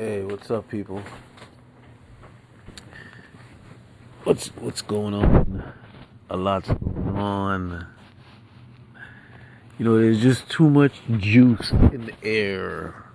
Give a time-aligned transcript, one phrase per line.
[0.00, 1.02] Hey, what's up, people?
[4.24, 5.74] What's what's going on?
[6.30, 7.86] A lot's going on.
[9.78, 13.10] You know, there's just too much juice in the air.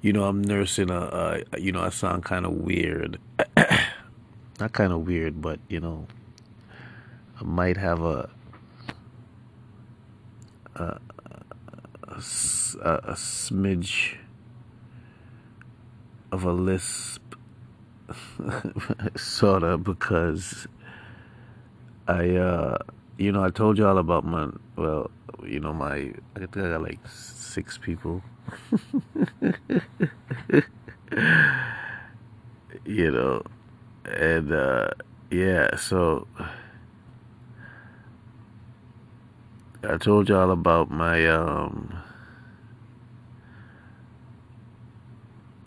[0.00, 1.42] You know, I'm nursing a.
[1.52, 3.18] a you know, I sound kind of weird.
[4.60, 6.06] Not kind of weird, but you know,
[7.38, 8.30] I might have a
[10.74, 14.16] a, a, a smidge
[16.32, 17.22] of a lisp,
[19.16, 20.66] sorta, because
[22.08, 22.78] I, uh,
[23.18, 25.10] you know, I told y'all about my, well,
[25.46, 28.22] you know, my, I think I got like six people.
[32.86, 33.42] you know,
[34.06, 34.88] and, uh,
[35.30, 36.26] yeah, so
[39.84, 42.01] I told y'all about my, um,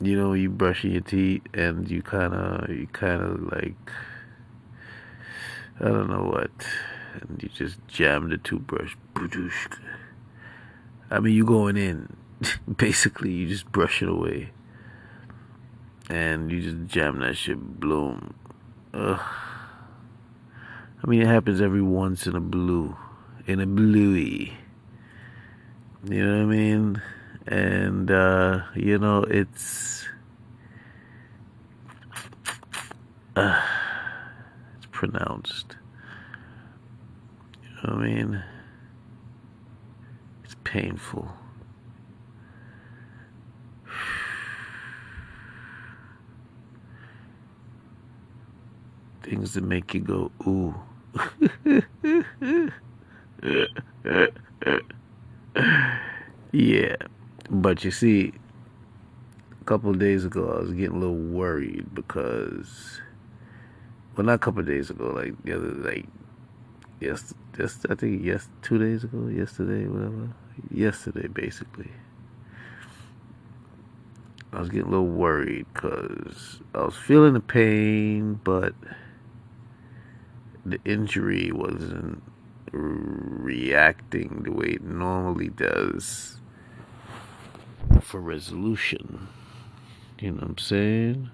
[0.02, 3.92] you know, you brushing your teeth and you kind of, you kind of like,
[5.80, 6.52] I don't know what,
[7.22, 8.96] and you just jam the toothbrush.
[11.10, 12.16] I mean, you going in,
[12.78, 14.52] basically, you just brush it away,
[16.10, 17.80] and you just jam that shit.
[17.80, 18.34] Bloom.
[18.94, 19.20] Ugh.
[21.04, 22.96] I mean, it happens every once in a blue,
[23.46, 24.54] in a bluey.
[26.10, 27.02] You know what I mean?
[27.48, 30.06] And uh, you know it's
[33.36, 33.62] uh,
[34.78, 35.76] it's pronounced.
[37.64, 38.44] You know I mean?
[40.44, 41.32] It's painful.
[49.24, 50.76] Things that make you go ooh.
[56.52, 56.96] yeah.
[57.50, 58.34] But you see,
[59.62, 63.02] a couple of days ago, I was getting a little worried because,
[64.16, 66.08] well, not a couple of days ago, like the other, like,
[67.00, 70.30] yes, just I think yes, two days ago, yesterday, whatever,
[70.72, 71.92] yesterday, basically.
[74.52, 78.74] I was getting a little worried because I was feeling the pain, but
[80.66, 82.24] the injury wasn't
[82.72, 86.40] reacting the way it normally does
[88.02, 89.28] for resolution.
[90.20, 91.30] You know what I'm saying?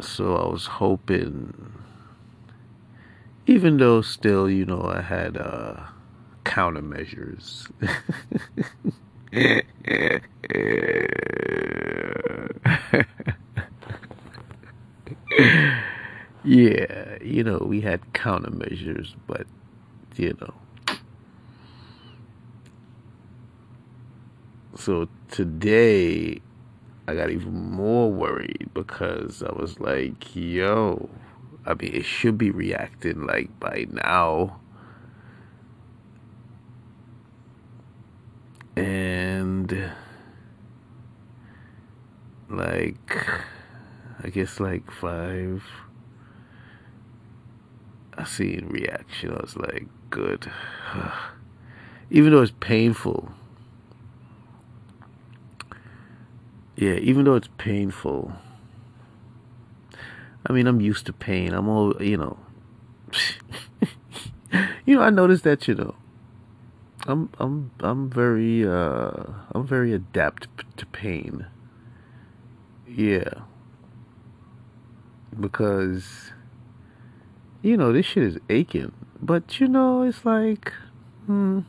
[0.00, 1.72] So I was hoping,
[3.46, 5.80] even though still, you know, I had uh,
[6.44, 7.68] countermeasures.
[16.44, 19.46] yeah, you know, we had countermeasures, but,
[20.16, 20.54] you know,
[24.78, 26.40] So today,
[27.08, 31.10] I got even more worried because I was like, yo,
[31.66, 34.60] I mean, it should be reacting like by now.
[38.76, 39.90] And
[42.48, 43.26] like,
[44.22, 45.64] I guess like five.
[48.16, 49.32] I seen reaction.
[49.32, 50.48] I was like, good.
[52.10, 53.32] Even though it's painful
[56.78, 58.32] yeah, even though it's painful,
[60.46, 61.52] I mean, I'm used to pain.
[61.52, 62.38] I'm all, you know,
[64.86, 65.96] you know, I noticed that, you know,
[67.08, 70.46] I'm, I'm, I'm very, uh, I'm very adept
[70.76, 71.46] to pain.
[72.86, 73.42] Yeah.
[75.38, 76.30] Because,
[77.60, 78.92] you know, this shit is aching.
[79.20, 80.72] But, you know, it's like,
[81.26, 81.62] hmm,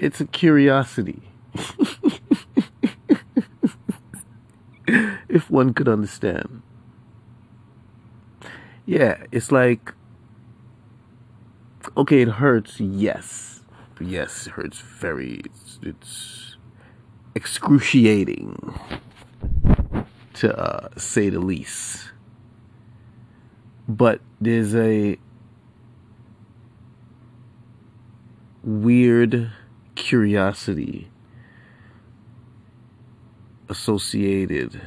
[0.00, 1.22] it's a curiosity.
[5.28, 6.62] if one could understand.
[8.84, 9.92] Yeah, it's like,
[11.96, 13.62] okay, it hurts, yes.
[14.00, 16.56] Yes, it hurts very, it's, it's
[17.34, 18.78] excruciating,
[20.34, 22.10] to uh, say the least.
[23.88, 25.18] But there's a
[28.62, 29.50] weird
[29.94, 31.08] curiosity
[33.68, 34.80] associated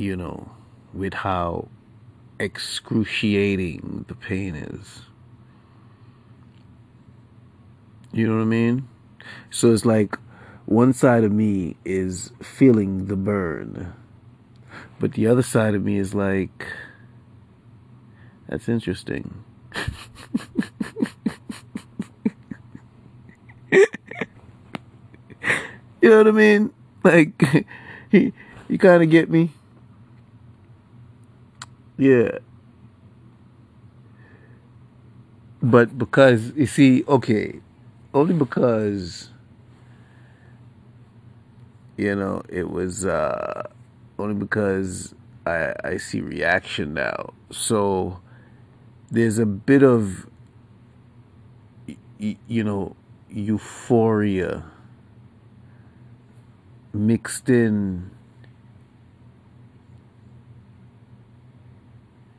[0.00, 0.50] you know,
[0.94, 1.68] with how
[2.38, 5.02] excruciating the pain is.
[8.12, 8.88] You know what I mean?
[9.50, 10.16] So it's like
[10.64, 13.92] one side of me is feeling the burn,
[14.98, 16.66] but the other side of me is like,
[18.48, 19.44] that's interesting.
[26.08, 26.72] know what I mean?
[27.02, 27.42] Like,
[28.10, 28.30] he,
[28.68, 29.50] you kind of get me?
[31.96, 32.38] Yeah.
[35.62, 37.60] But because, you see, okay,
[38.12, 39.30] only because,
[41.96, 43.66] you know, it was, uh,
[44.18, 45.14] only because
[45.46, 47.32] I, I see reaction now.
[47.50, 48.20] So
[49.10, 50.26] there's a bit of,
[52.18, 52.94] you know,
[53.30, 54.64] euphoria
[56.92, 58.10] mixed in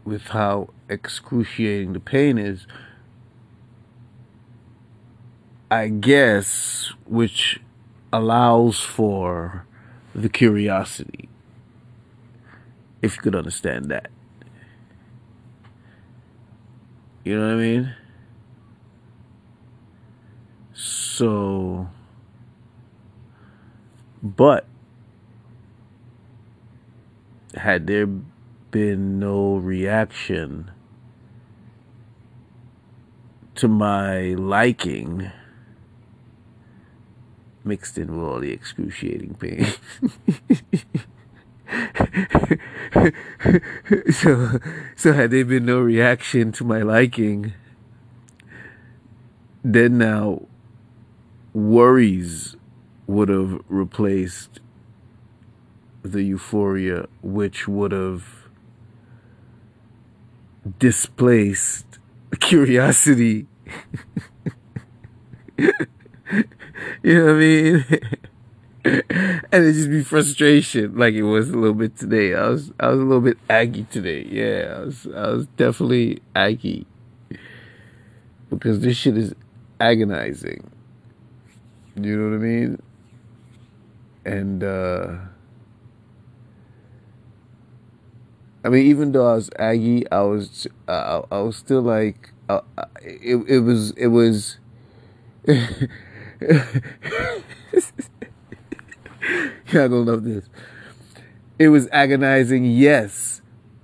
[0.04, 2.68] with how excruciating the pain is.
[5.70, 7.62] I guess, which
[8.12, 9.66] allows for
[10.14, 11.30] the curiosity,
[13.02, 14.10] if you could understand that.
[17.24, 17.96] You know what I mean?
[20.74, 21.88] So,
[24.22, 24.66] but
[27.56, 30.72] had there been no reaction
[33.56, 35.32] to my liking,
[37.64, 39.66] mixed in with all the excruciating pain.
[44.12, 44.60] so,
[44.96, 47.54] so had there been no reaction to my liking,
[49.64, 50.42] then now
[51.54, 52.56] worries
[53.12, 54.60] would have replaced
[56.02, 58.24] the euphoria, which would have
[60.80, 62.00] displaced
[62.40, 63.48] curiosity.
[65.58, 65.74] you
[67.04, 67.86] know what I mean?
[68.84, 72.34] and it just be frustration, like it was a little bit today.
[72.34, 74.26] I was I was a little bit aggy today.
[74.28, 76.88] Yeah, I was I was definitely aggy
[78.50, 79.36] because this shit is
[79.80, 80.72] agonizing.
[81.96, 82.82] You know what I mean?
[84.26, 85.16] And uh
[88.64, 92.62] I mean, even though I was Aggie, I was uh, I was still like uh,
[93.02, 93.38] it.
[93.48, 94.58] It was it was.
[95.48, 95.88] You're
[99.72, 100.48] gonna love this.
[101.58, 103.42] It was agonizing, yes,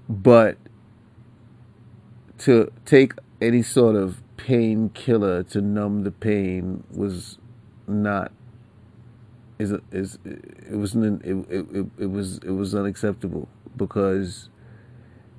[0.07, 0.57] but
[2.39, 7.39] to take any sort of painkiller to numb the pain was
[7.87, 8.31] not
[9.59, 14.49] is is it was it, it, it was it was unacceptable because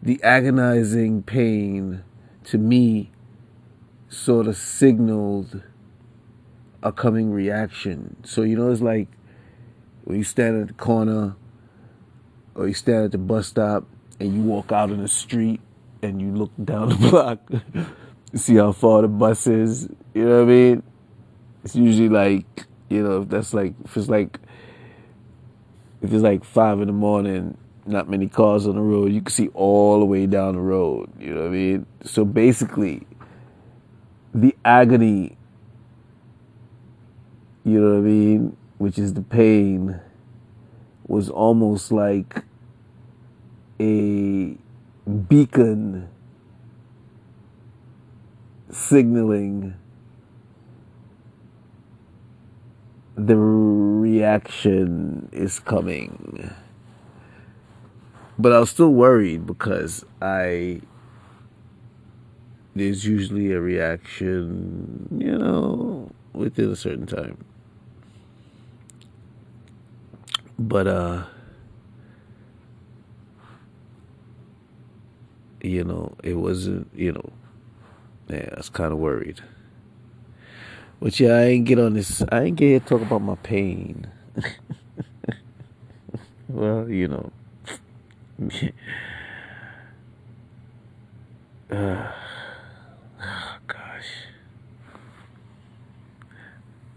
[0.03, 2.03] the agonizing pain
[2.45, 3.11] to me
[4.09, 5.63] sort of signaled
[6.83, 8.17] a coming reaction.
[8.25, 9.09] So you know it's like
[10.05, 11.37] when you stand at the corner
[12.55, 13.85] or you stand at the bus stop
[14.19, 15.61] and you walk out in the street
[16.03, 17.41] and you look down the block
[18.35, 19.89] see how far the bus is.
[20.15, 20.83] You know what I mean?
[21.65, 24.39] It's usually like, you know, if that's like, if it's like,
[26.01, 27.57] if it's like five in the morning,
[27.87, 31.11] not many cars on the road, you can see all the way down the road.
[31.19, 31.87] You know what I mean?
[32.05, 33.07] So basically,
[34.35, 35.37] the agony,
[37.65, 40.01] you know what I mean, which is the pain,
[41.07, 42.45] was almost like
[43.81, 44.57] a
[45.29, 46.09] beacon
[48.71, 49.75] signaling
[53.19, 56.55] the reaction is coming.
[58.39, 60.83] But I was still worried because I
[62.77, 67.45] there's usually a reaction, you know, within a certain time.
[70.57, 71.25] But uh
[75.61, 77.33] you know, it wasn't, you know,
[78.29, 79.41] yeah, I was kind of worried.
[81.01, 82.25] But yeah, I ain't get on this.
[82.31, 84.09] I ain't get here to talk about my pain.
[86.49, 87.31] well, you know.
[91.71, 91.71] uh,
[93.23, 94.09] oh, gosh.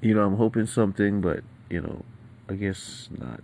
[0.01, 2.03] You know, I'm hoping something, but, you know,
[2.50, 3.43] I guess not.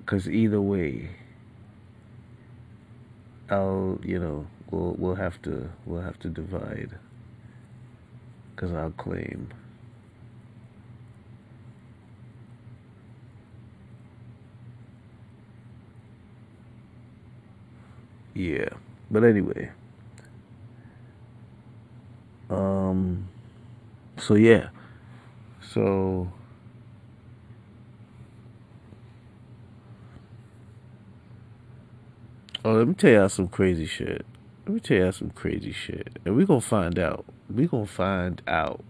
[0.00, 1.10] Because either way,
[3.48, 6.98] I'll, you know, we'll we'll have to we'll have to divide
[8.54, 9.48] because I'll claim.
[18.34, 18.68] Yeah,
[19.10, 19.70] but anyway.
[22.50, 23.28] Um.
[24.18, 24.68] So yeah.
[25.60, 26.28] So
[32.64, 34.26] Oh, let me tell y'all some crazy shit.
[34.68, 36.18] Let me tell y'all some crazy shit.
[36.26, 37.24] And we gonna find out.
[37.48, 38.84] We gonna find out.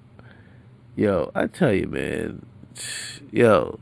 [0.97, 2.45] yo, I tell you, man,
[3.31, 3.79] yo,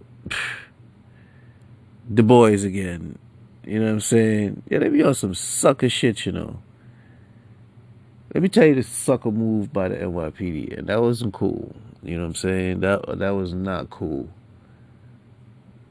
[2.07, 3.19] the boys again.
[3.65, 4.63] You know what I'm saying?
[4.69, 6.61] Yeah, they be on some sucker shit, you know.
[8.35, 11.75] Let me tell you the sucker move by the NYPD, and that wasn't cool.
[12.03, 12.81] You know what I'm saying?
[12.81, 14.29] That that was not cool.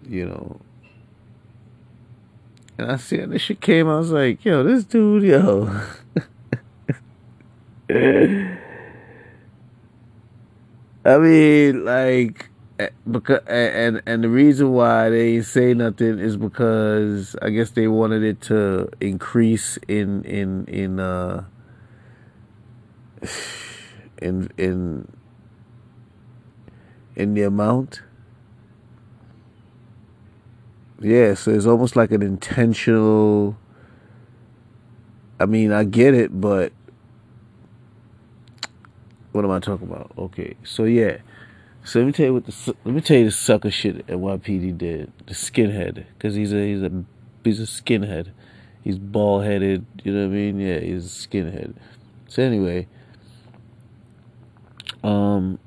[0.08, 0.62] You know.
[2.78, 5.82] And I see this shit came, I was like, yo, this dude, yo.
[11.06, 16.36] I mean, like, eh, because and and the reason why they ain't say nothing is
[16.36, 21.46] because I guess they wanted it to increase in in in uh
[24.22, 25.08] in in
[27.16, 28.02] in the amount.
[31.00, 33.58] Yeah, so it's almost like an intentional.
[35.40, 36.72] I mean, I get it, but
[39.34, 40.12] what am I talking about?
[40.18, 41.18] Okay, so yeah,
[41.84, 44.78] so let me tell you what the let me tell you the sucker shit NYPD
[44.78, 45.12] did.
[45.28, 47.04] The skinhead, because he's a he's a
[47.44, 48.32] he's a skinhead.
[48.84, 49.86] He's bald headed.
[50.04, 50.60] You know what I mean?
[50.60, 51.76] Yeah, he's a skinhead.
[52.28, 52.88] So anyway,
[55.04, 55.60] um,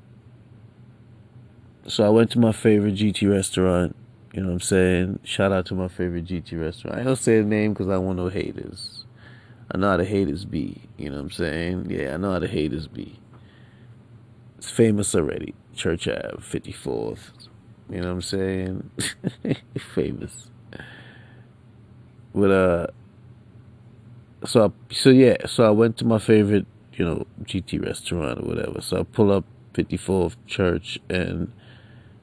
[1.87, 3.95] so I went to my favorite GT restaurant.
[4.33, 5.19] You know what I'm saying?
[5.23, 6.99] Shout out to my favorite GT restaurant.
[6.99, 9.05] I don't say the name because I want no haters.
[9.71, 10.81] I know how the haters be.
[10.97, 11.87] You know what I'm saying?
[11.89, 13.19] Yeah, I know how the haters be.
[14.57, 15.55] It's famous already.
[15.75, 17.31] Church Ave, 54th.
[17.89, 18.89] You know what I'm saying?
[19.95, 20.49] famous.
[22.35, 22.87] But uh,
[24.45, 28.43] so I, so yeah, so I went to my favorite, you know, GT restaurant or
[28.43, 28.81] whatever.
[28.81, 31.51] So I pull up 54th Church and,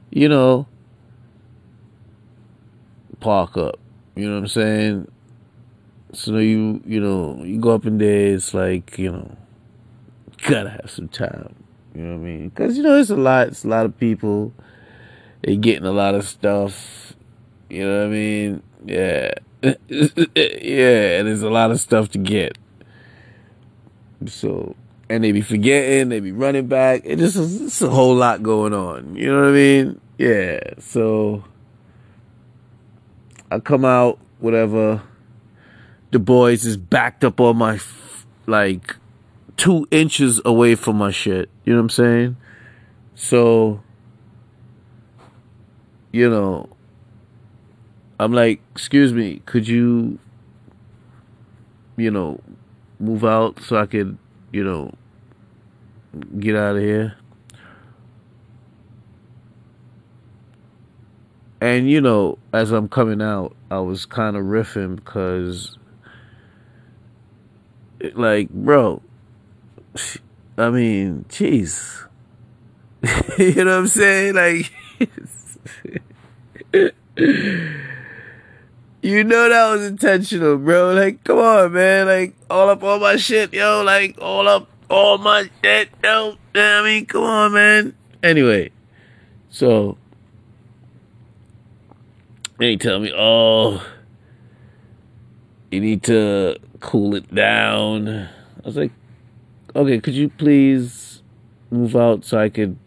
[0.09, 0.67] you know,
[3.19, 3.79] park up.
[4.15, 5.07] You know what I'm saying?
[6.13, 8.33] So you you know you go up in there.
[8.33, 9.37] It's like you know,
[10.47, 11.55] gotta have some time.
[11.93, 12.49] You know what I mean?
[12.49, 13.47] Because you know it's a lot.
[13.47, 14.53] It's a lot of people.
[15.43, 17.13] They getting a lot of stuff.
[17.69, 18.63] You know what I mean?
[18.85, 21.19] Yeah, yeah.
[21.19, 22.57] And there's a lot of stuff to get.
[24.25, 24.75] So
[25.09, 26.09] and they be forgetting.
[26.09, 27.01] They be running back.
[27.03, 29.15] It just it's a whole lot going on.
[29.15, 30.01] You know what I mean?
[30.17, 30.59] Yeah.
[30.79, 31.43] So
[33.49, 35.01] I come out, whatever.
[36.11, 37.79] The boys is backed up on my,
[38.45, 38.95] like,
[39.55, 41.49] two inches away from my shit.
[41.63, 42.37] You know what I'm saying?
[43.15, 43.81] So,
[46.11, 46.69] you know,
[48.19, 50.19] I'm like, excuse me, could you,
[51.95, 52.39] you know,
[52.99, 54.17] move out so I could,
[54.51, 54.93] you know,
[56.39, 57.15] get out of here?
[61.59, 65.77] And you know, as I'm coming out, I was kind of riffing because,
[68.13, 69.01] like, bro,
[70.57, 72.05] I mean, jeez,
[73.37, 74.35] you know what I'm saying?
[74.35, 74.71] Like,
[79.01, 80.93] you know that was intentional, bro.
[80.93, 82.05] Like, come on, man.
[82.05, 83.81] Like, all up all my shit, yo.
[83.83, 86.37] Like, all up all my shit, yo.
[86.53, 87.95] I mean, come on, man.
[88.21, 88.71] Anyway,
[89.49, 89.97] so
[92.59, 93.85] he tell me, oh,
[95.71, 98.07] you need to cool it down.
[98.09, 98.29] I
[98.63, 98.91] was like,
[99.75, 101.21] okay, could you please
[101.69, 102.77] move out so I could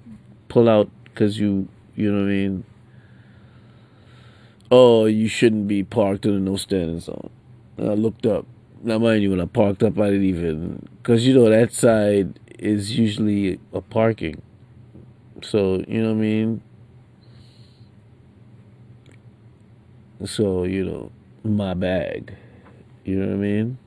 [0.48, 2.64] pull out because you, you know what I mean?
[4.72, 7.30] Oh, you shouldn't be parked in a no standing zone.
[7.76, 8.46] And I looked up.
[8.82, 12.38] Now, mind you, when I parked up, I didn't even, because you know, that side
[12.58, 14.40] is usually a parking.
[15.42, 16.62] So, you know what I mean?
[20.24, 21.10] So, you know,
[21.44, 22.34] my bag.
[23.04, 23.78] You know what I mean?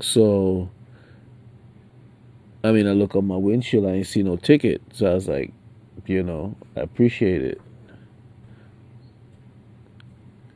[0.00, 0.70] So,
[2.62, 4.82] I mean, I look on my windshield, I ain't see no ticket.
[4.92, 5.52] So I was like,
[6.06, 7.60] you know, I appreciate it.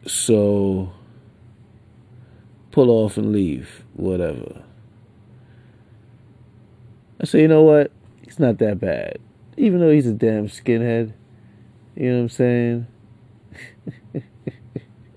[0.07, 0.93] So,
[2.73, 4.63] pull off and leave, whatever.
[7.21, 7.91] I say, you know what?
[8.23, 9.19] It's not that bad.
[9.57, 11.15] Even though he's a damn skinhead.
[11.97, 12.87] You know what I'm saying?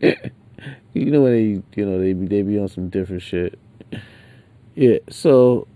[0.93, 3.59] you know when they, you know, they be they be on some different shit.
[4.75, 5.67] Yeah, so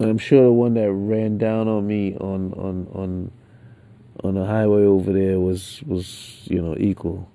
[0.00, 3.32] I'm sure the one that ran down on me on on on
[4.22, 7.28] on the highway over there was was you know equal.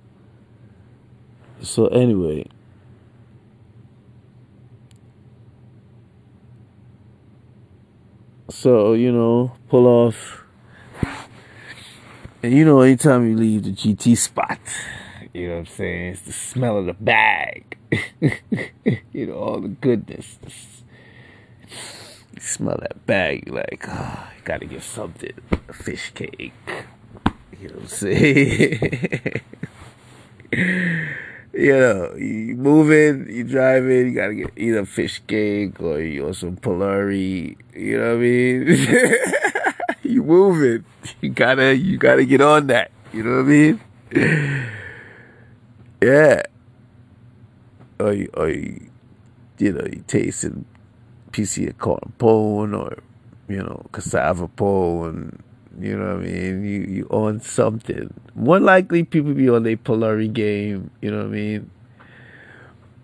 [1.61, 2.45] So anyway,
[8.49, 10.42] so you know, pull off
[12.43, 14.59] and you know, anytime you leave the GT spot,
[15.33, 16.13] you know what I'm saying?
[16.13, 17.77] It's the smell of the bag.
[19.13, 20.37] you know, all the goodness.
[22.33, 25.31] You smell that bag, you're like, ah, oh, you gotta get something.
[25.69, 26.51] A fish cake.
[27.61, 29.41] You know what I'm saying?
[31.53, 36.33] you know, you moving, you driving, you gotta get either fish cake or you or
[36.33, 37.55] some phulourie.
[37.73, 39.53] You know what I mean?
[40.03, 40.85] you moving,
[41.21, 42.91] you gotta you gotta get on that.
[43.11, 43.81] You know what I mean?
[46.01, 46.41] Yeah.
[47.99, 48.89] Or you, or you,
[49.57, 50.65] you know, you tasting
[51.31, 52.97] piece of corn pone or
[53.47, 55.41] you know cassava pone
[55.79, 56.63] you know what I mean?
[56.63, 58.13] You you on something.
[58.35, 61.71] More likely people be on their phulourie game, you know what I mean?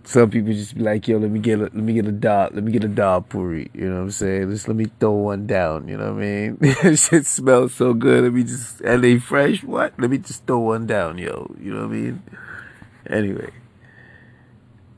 [0.09, 2.55] Some people just be like, yo, let me get a let me get a dot,
[2.55, 4.49] let me get a dhal puri, you know what I'm saying?
[4.49, 6.95] Just let me throw one down, you know what I mean?
[6.95, 9.93] shit smells so good, let me just and they fresh, what?
[9.99, 12.23] Let me just throw one down, yo, you know what I mean?
[13.07, 13.51] Anyway.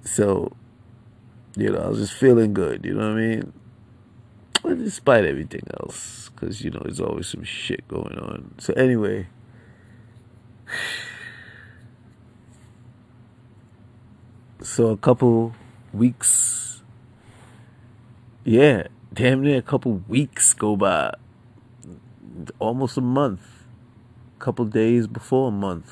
[0.05, 0.53] So,
[1.57, 3.53] you know, I was just feeling good, you know what I mean?
[4.63, 8.53] despite everything else, because you know there's always some shit going on.
[8.59, 9.27] So anyway,
[14.61, 15.53] so a couple
[15.93, 16.81] weeks,
[18.43, 21.13] yeah, damn near a couple weeks go by,
[22.59, 23.41] almost a month,
[24.37, 25.91] a couple days before a month.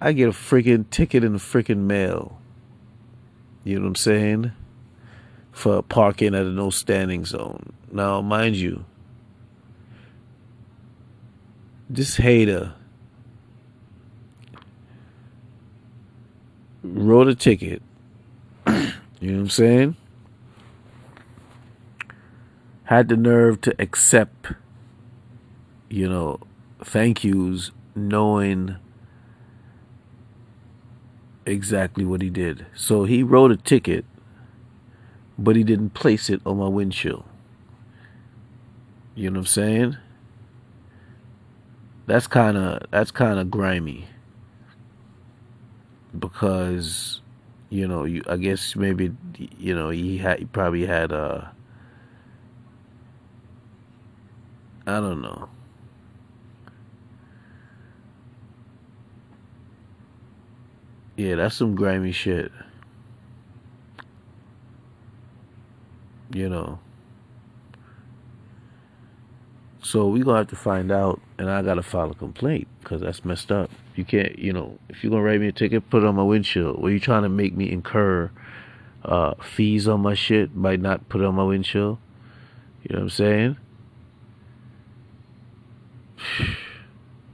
[0.00, 2.38] I get a freaking ticket in the freaking mail.
[3.62, 4.52] You know what I'm saying?
[5.52, 7.74] for parking at a no standing zone.
[7.92, 8.84] Now, mind you,
[11.88, 12.74] this hater
[16.82, 17.82] wrote a ticket.
[18.66, 18.82] you know
[19.20, 19.96] what I'm saying?
[22.84, 24.52] Had the nerve to accept,
[25.88, 26.40] you know,
[26.84, 28.76] thank yous, knowing
[31.46, 32.66] exactly what he did.
[32.74, 34.04] So he wrote a ticket
[35.38, 37.24] but he didn't place it on my windshield.
[39.14, 39.96] You know what I'm saying?
[42.06, 44.06] That's kind of that's kind of grimy.
[46.18, 47.20] Because
[47.70, 49.12] you know, you I guess maybe
[49.58, 51.52] you know, he had he probably had a
[54.86, 55.48] I don't know.
[61.16, 62.50] Yeah, that's some grimy shit.
[66.34, 66.78] you know.
[69.82, 73.24] So we gonna have to find out, and I gotta file a complaint because that's
[73.24, 73.70] messed up.
[73.94, 76.22] You can't, you know, if you're gonna write me a ticket, put it on my
[76.22, 76.82] windshield.
[76.82, 78.30] Were you trying to make me incur
[79.04, 81.98] uh, fees on my shit by not put it on my windshield?
[82.82, 83.56] You know what I'm saying?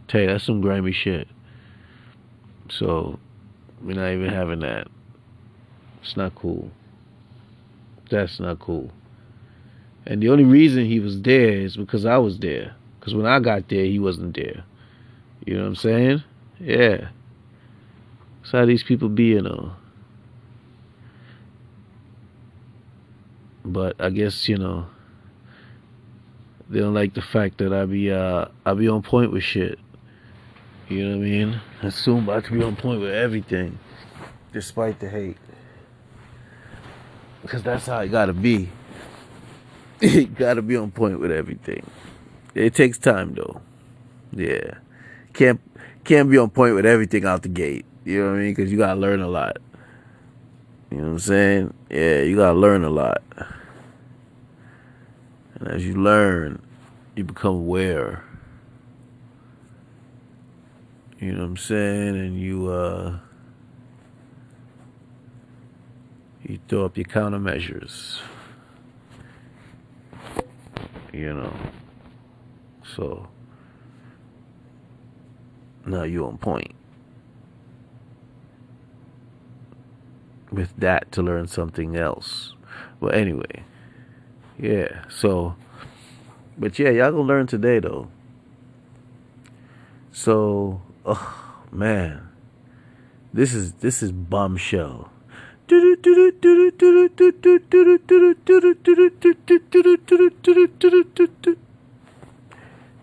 [0.08, 1.28] Tell you, that's some grimy shit.
[2.70, 3.18] So
[3.82, 4.88] we're not even having that.
[6.02, 6.70] It's not cool.
[8.10, 8.90] That's not cool.
[10.06, 12.74] And the only reason he was there is because I was there.
[12.98, 14.64] Because when I got there, he wasn't there.
[15.46, 16.22] You know what I'm saying?
[16.60, 17.08] Yeah.
[18.40, 19.72] That's how these people be, you know.
[23.64, 24.86] But I guess, you know,
[26.70, 29.78] they don't like the fact that I be uh I be on point with shit.
[30.88, 31.60] You know what I mean?
[31.82, 33.78] I assume about to be on point with everything.
[34.52, 35.36] Despite the hate.
[37.42, 38.70] Because that's how it gotta be.
[40.00, 41.84] you gotta be on point with everything.
[42.54, 43.60] It takes time though.
[44.32, 44.78] Yeah.
[45.34, 45.60] Can't
[46.08, 47.84] can't be on point with everything out the gate.
[48.06, 48.54] You know what I mean?
[48.54, 49.58] Because you gotta learn a lot.
[50.90, 51.74] You know what I'm saying?
[51.90, 53.22] Yeah, you gotta learn a lot.
[55.56, 56.62] And as you learn,
[57.14, 58.24] you become aware.
[61.20, 62.16] You know what I'm saying?
[62.16, 63.18] And you uh
[66.42, 68.20] you throw up your countermeasures.
[71.12, 71.52] You know.
[72.96, 73.28] So
[75.88, 76.72] now you on point.
[80.50, 82.54] With that to learn something else.
[83.00, 83.64] But anyway,
[84.58, 85.56] yeah, so
[86.56, 88.08] but yeah, y'all gonna learn today though.
[90.12, 92.28] So oh man.
[93.32, 95.10] This is this is bombshell.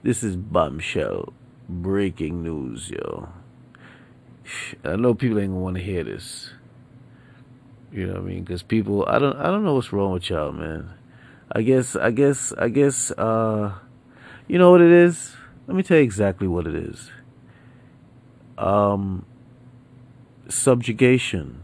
[0.04, 1.34] This is bombshell
[1.68, 3.30] breaking news, yo.
[4.84, 6.52] I know people ain't gonna want to hear this.
[7.92, 8.44] You know what I mean?
[8.44, 10.92] Because people, I don't, I don't know what's wrong with y'all, man.
[11.52, 13.12] I guess, I guess, I guess.
[13.12, 13.74] uh
[14.48, 15.36] You know what it is?
[15.68, 17.12] Let me tell you exactly what it is.
[18.58, 19.26] Um,
[20.48, 21.62] subjugation.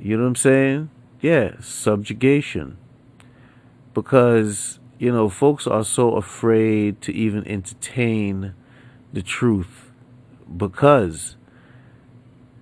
[0.00, 0.90] You know what I'm saying?
[1.20, 2.76] yeah, subjugation.
[3.94, 8.54] Because, you know, folks are so afraid to even entertain
[9.12, 9.90] the truth.
[10.56, 11.36] Because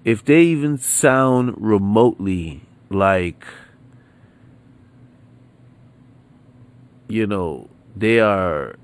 [0.04, 3.44] if they even sound remotely like,
[7.08, 8.76] you know, they are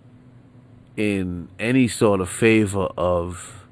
[0.96, 3.66] in any sort of favor of,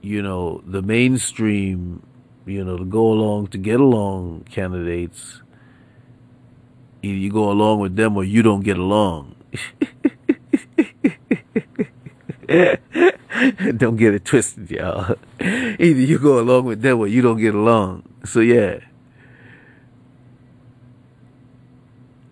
[0.00, 2.02] you know, the mainstream,
[2.46, 5.42] you know, to go along, to get along candidates,
[7.02, 9.34] either you go along with them or you don't get along.
[13.76, 15.16] don't get it twisted, y'all.
[15.40, 18.02] Either you go along with them or you don't get along.
[18.24, 18.80] So yeah.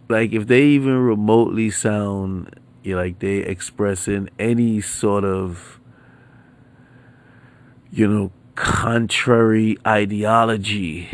[0.09, 2.55] Like if they even remotely sound
[2.85, 5.79] like they expressing any sort of
[7.91, 11.11] you know contrary ideology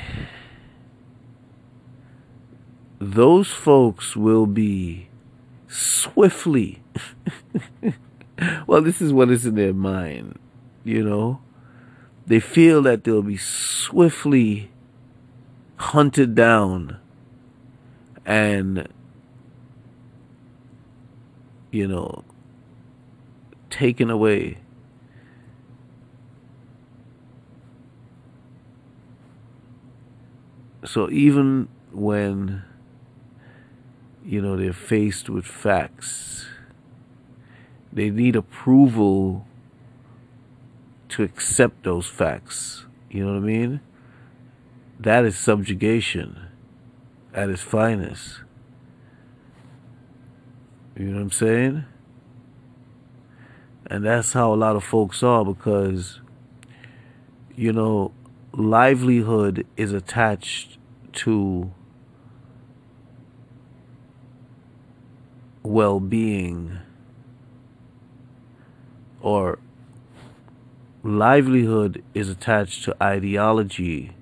[3.12, 5.08] those folks will be
[5.68, 6.82] swiftly
[8.66, 10.38] well, this is what is in their mind,
[10.84, 11.40] you know.
[12.26, 14.70] They feel that they'll be swiftly
[15.76, 16.98] hunted down
[18.24, 18.88] and,
[21.70, 22.24] you know,
[23.68, 24.58] taken away.
[30.86, 32.62] So even when,
[34.24, 36.46] you know, they're faced with facts,
[37.92, 39.46] they need approval
[41.10, 42.86] to accept those facts.
[43.10, 43.80] You know what I mean?
[44.98, 46.48] That is subjugation
[47.32, 48.40] at its finest.
[50.96, 51.84] You know what I'm saying?
[53.86, 56.20] And that's how a lot of folks are because,
[57.54, 58.12] you know,
[58.52, 60.78] livelihood is attached
[61.12, 61.70] to
[65.64, 66.78] well being
[69.20, 69.58] or
[71.02, 74.12] livelihood is attached to ideology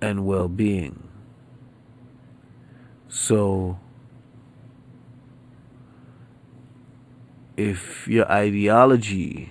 [0.00, 1.08] and well being.
[3.08, 3.78] So,
[7.56, 9.50] if your ideology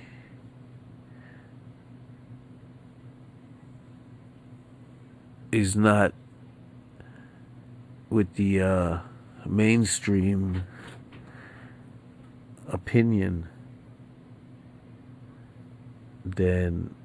[5.51, 6.13] is not
[8.15, 8.99] with the uh,
[9.45, 10.63] mainstream
[12.69, 13.45] opinion,
[16.23, 16.95] then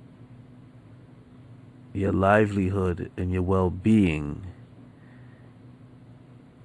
[1.92, 4.46] your livelihood and your well being,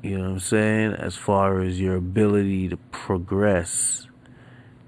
[0.03, 4.08] you know what I'm saying, as far as your ability to progress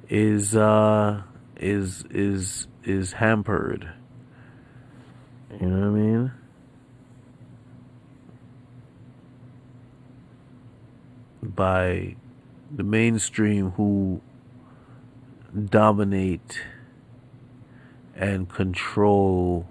[0.08, 1.24] is uh
[1.56, 3.92] is is is hampered.
[5.60, 6.32] You know what I mean?
[11.56, 12.16] By
[12.76, 14.22] the mainstream who
[15.70, 16.62] dominate
[18.16, 19.68] and control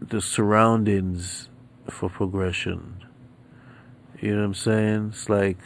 [0.00, 1.48] the surroundings
[1.88, 3.04] for progression.
[4.20, 5.08] You know what I'm saying?
[5.12, 5.58] It's like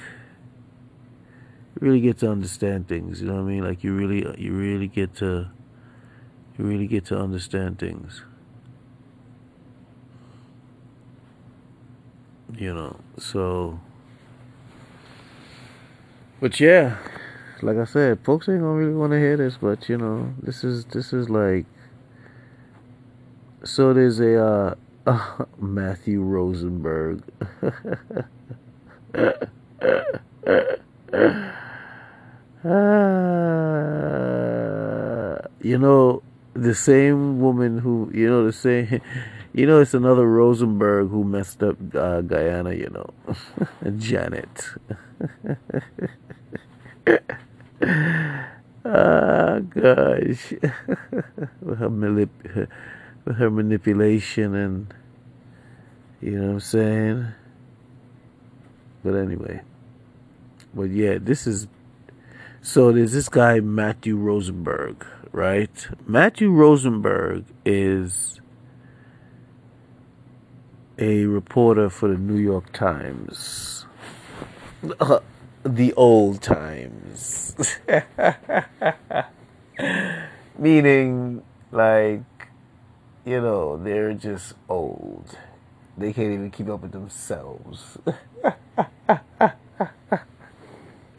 [1.74, 3.64] you really get to understand things, you know what I mean?
[3.64, 5.48] Like you really you really get to
[6.58, 8.24] you really get to understand things.
[12.56, 13.78] You know so
[16.40, 16.96] but yeah
[17.62, 20.64] like i said folks ain't gonna really want to hear this but you know this
[20.64, 21.66] is this is like
[23.62, 24.74] so there's a uh,
[25.06, 27.22] uh matthew rosenberg.
[27.62, 27.70] Uh,
[35.62, 36.22] you know
[36.54, 39.00] the same woman who you know the same
[39.52, 43.10] you know, it's another Rosenberg who messed up uh, Guyana, you know.
[43.98, 44.64] Janet.
[48.84, 50.52] Oh, gosh.
[50.52, 52.68] with, her manip-
[53.24, 54.94] with her manipulation and,
[56.20, 57.26] you know what I'm saying?
[59.04, 59.62] But anyway.
[60.74, 61.66] But yeah, this is.
[62.62, 65.88] So there's this guy, Matthew Rosenberg, right?
[66.06, 68.40] Matthew Rosenberg is
[71.00, 73.86] a reporter for the New York Times.
[75.62, 77.54] The old times.
[80.58, 82.22] Meaning, like,
[83.26, 85.36] you know, they're just old.
[85.98, 87.98] They can't even keep up with themselves.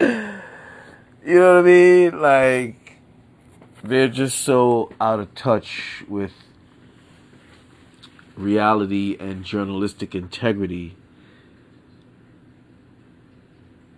[0.00, 2.20] know what I mean?
[2.20, 2.98] Like,
[3.84, 6.32] they're just so out of touch with
[8.36, 10.96] reality and journalistic integrity.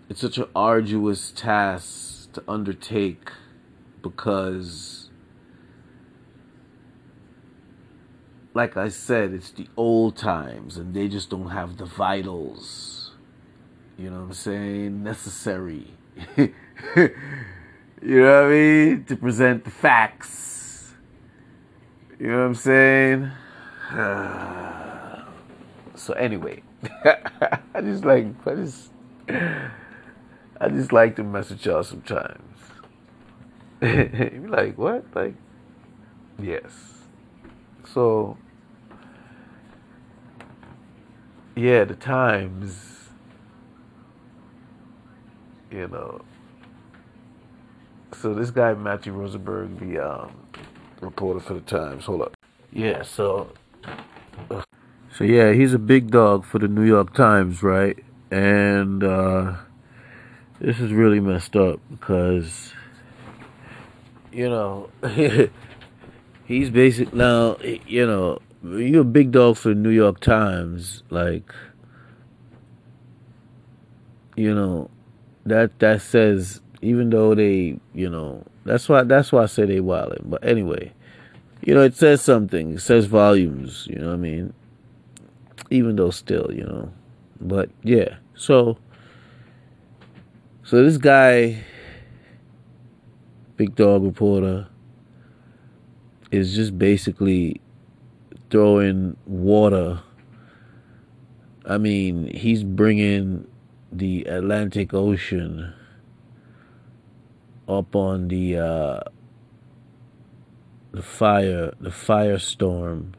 [0.09, 3.31] It's such an arduous task to undertake
[4.03, 5.09] because,
[8.53, 13.13] like I said, it's the old times and they just don't have the vitals.
[13.97, 15.03] You know what I'm saying?
[15.03, 15.87] Necessary.
[16.37, 16.53] you
[18.03, 19.05] know what I mean?
[19.05, 20.93] To present the facts.
[22.19, 23.31] You know what I'm saying?
[25.95, 26.63] so anyway,
[27.05, 28.91] I just like I just
[29.29, 32.55] I just like to message y'all sometimes.
[33.83, 35.05] you like, what?
[35.15, 35.35] Like,
[36.41, 36.73] yes.
[37.93, 38.39] So,
[41.55, 43.11] yeah, the times,
[45.71, 46.23] you know.
[48.15, 50.33] So this guy Matthew Rosenberg, the um,
[51.01, 52.07] reporter for the Times.
[52.07, 52.37] Hold up.
[52.73, 53.03] Yeah.
[53.03, 53.51] So.
[55.17, 57.99] So yeah, he's a big dog for the New York Times, right?
[58.31, 59.55] And uh,
[60.61, 62.75] this is really messed up because
[64.35, 64.91] you know,
[66.45, 67.57] he's basic now.
[67.87, 71.05] You know, you're a big dog for the New York Times.
[71.09, 71.55] Like,
[74.37, 74.91] you know,
[75.47, 79.79] that that says even though they, you know, that's why that's why I say they
[79.79, 80.29] wildin'.
[80.29, 80.93] But anyway,
[81.65, 82.75] you know, it says something.
[82.75, 83.87] It says volumes.
[83.89, 84.53] You know what I mean?
[85.71, 86.93] Even though still, you know,
[87.41, 88.17] but yeah.
[88.35, 88.79] So,
[90.63, 91.65] so this guy
[93.57, 94.67] Big Dog Reporter
[96.33, 97.61] is just basically
[98.51, 100.01] throwing water.
[101.65, 103.47] I mean, he's bringing
[103.93, 105.73] the Atlantic Ocean
[107.69, 109.01] up on the uh,
[110.95, 113.13] the fire, the firestorm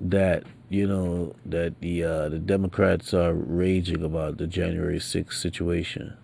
[0.00, 6.16] that you know that the uh, the Democrats are raging about the January 6th situation.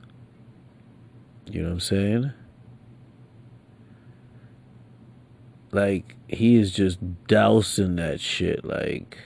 [1.47, 2.33] You know what I'm saying?
[5.73, 9.19] like he is just dousing that shit like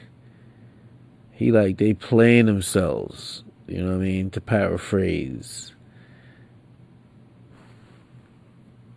[1.32, 5.74] he like they playing themselves you know what i mean to paraphrase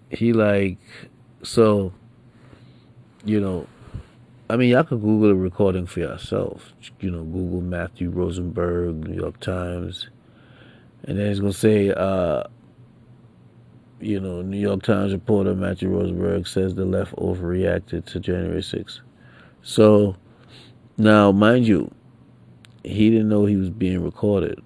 [0.10, 0.80] he like
[1.42, 1.94] so
[3.28, 3.68] you know
[4.50, 9.16] i mean y'all could google a recording for yourself you know google matthew rosenberg new
[9.16, 10.10] york times
[11.04, 12.44] and then it's gonna say uh
[14.00, 19.00] you know, New York Times reporter Matthew Rosenberg says the left overreacted to January 6th.
[19.64, 20.16] So,
[20.98, 21.92] now, mind you,
[22.84, 24.62] he didn't know he was being recorded.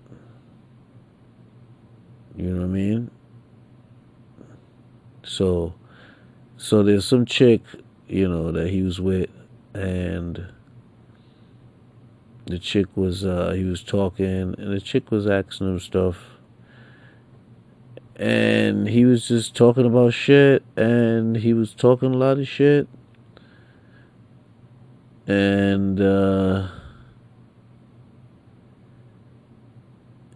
[2.35, 3.11] You know what I mean?
[5.23, 5.73] So,
[6.57, 7.61] so there's some chick,
[8.11, 9.29] you know, that he was with,
[9.73, 10.47] and
[12.45, 16.17] the chick was, uh, he was talking, and the chick was asking him stuff.
[18.17, 22.87] And he was just talking about shit and he was talking a lot of shit.
[25.25, 26.67] And uh,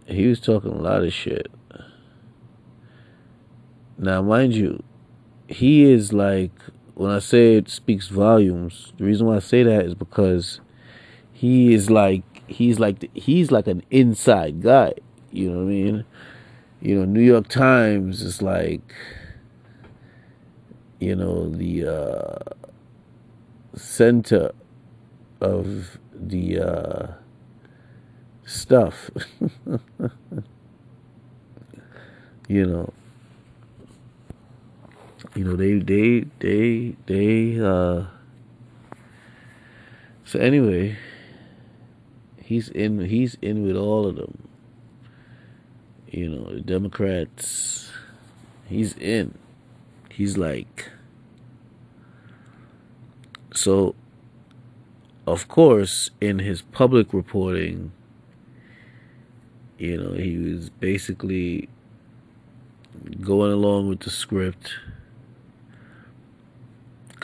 [0.07, 1.51] he was talking a lot of shit.
[3.99, 4.81] Now mind you
[5.47, 6.51] he is like
[6.95, 10.59] when i say it speaks volumes the reason why i say that is because
[11.31, 14.93] he is like he's like he's like an inside guy
[15.31, 16.05] you know what i mean
[16.85, 18.93] you know, New York Times is like,
[20.99, 22.37] you know, the uh,
[23.75, 24.51] center
[25.41, 27.07] of the uh,
[28.45, 29.09] stuff.
[32.47, 32.93] you know,
[35.35, 37.59] you know they they they they.
[37.59, 38.05] Uh,
[40.23, 40.97] so anyway,
[42.41, 44.45] he's in he's in with all of them
[46.15, 47.91] you know, the Democrats,
[48.67, 49.37] he's in.
[50.09, 50.89] He's like,
[53.53, 53.95] so,
[55.27, 57.91] of course, in his public reporting,
[59.77, 61.67] you know, he was basically
[63.19, 64.71] going along with the script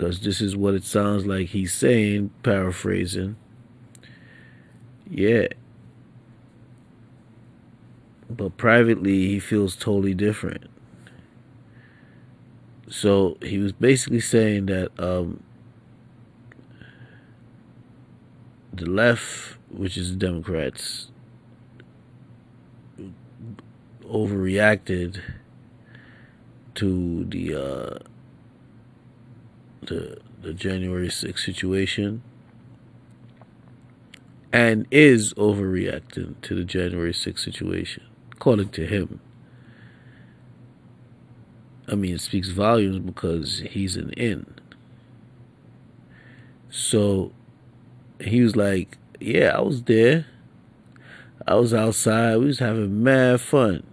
[0.02, 3.36] because this is what it sounds like he's saying, paraphrasing.
[5.08, 5.46] Yeah,
[8.28, 10.64] but privately he feels totally different.
[12.90, 15.44] So he was basically saying that um,
[18.74, 21.12] the left, which is the Democrats,
[24.04, 25.22] overreacted
[26.74, 28.11] to the uh,
[29.82, 32.24] the the January 6th situation
[34.52, 39.20] and is overreacting to the January 6th situation, according to him.
[41.88, 44.46] I mean, it speaks volumes because he's an in.
[46.70, 47.34] So
[48.20, 50.26] he was like, Yeah, I was there.
[51.48, 52.38] I was outside.
[52.38, 53.84] We was having mad fun.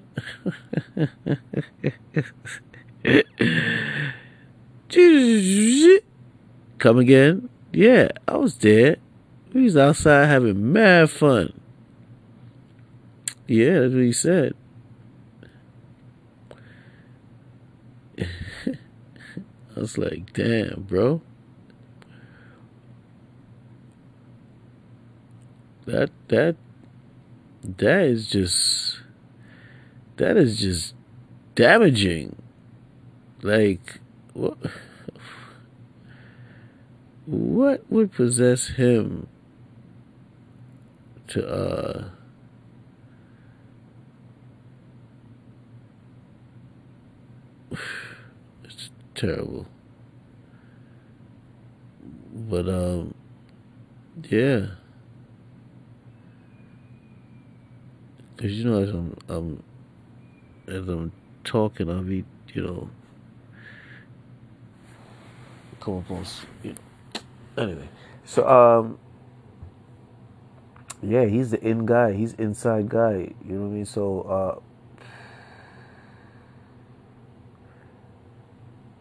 [4.91, 6.01] Come
[6.99, 7.51] again?
[7.73, 8.97] Yeah, I was there.
[9.53, 11.61] We was outside having mad fun.
[13.47, 14.55] Yeah, that's what he said.
[19.77, 21.21] I was like, damn, bro.
[25.85, 26.57] That that
[27.63, 29.01] that is just
[30.17, 30.95] that is just
[31.55, 32.37] damaging.
[33.43, 34.01] Like
[34.39, 34.59] what?
[37.27, 39.27] What would possess him
[41.29, 42.09] to uh
[48.65, 49.67] it's terrible.
[52.33, 53.15] But um
[54.31, 54.67] yeah.
[58.37, 59.63] Because you know as I'm, I'm
[60.69, 61.13] as I'm
[61.45, 62.25] talking I'll be
[62.55, 62.91] you know
[66.63, 67.89] you know anyway
[68.25, 68.99] so um
[71.03, 72.13] yeah, he's the in guy.
[72.13, 73.33] He's inside guy.
[73.47, 73.85] You know what I mean?
[73.85, 75.05] So uh,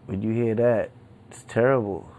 [0.06, 0.92] when you hear that,
[1.30, 2.10] it's terrible.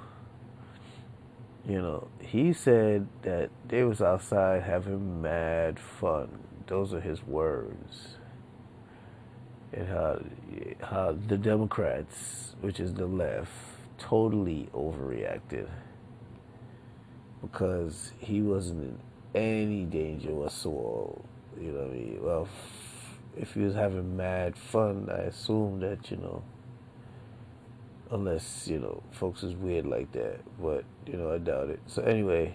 [1.67, 6.39] You know, he said that they was outside having mad fun.
[6.67, 8.17] Those are his words.
[9.73, 10.21] And how
[10.83, 13.53] how the Democrats, which is the left,
[13.99, 15.69] totally overreacted
[17.43, 18.99] because he wasn't in
[19.35, 21.21] any danger whatsoever.
[21.61, 22.19] You know what I mean?
[22.23, 22.49] Well,
[23.37, 26.43] if he was having mad fun, I assume that, you know,
[28.11, 30.41] unless, you know, folks is weird like that.
[30.61, 31.81] But, you know, I doubt it.
[31.87, 32.55] So, anyway,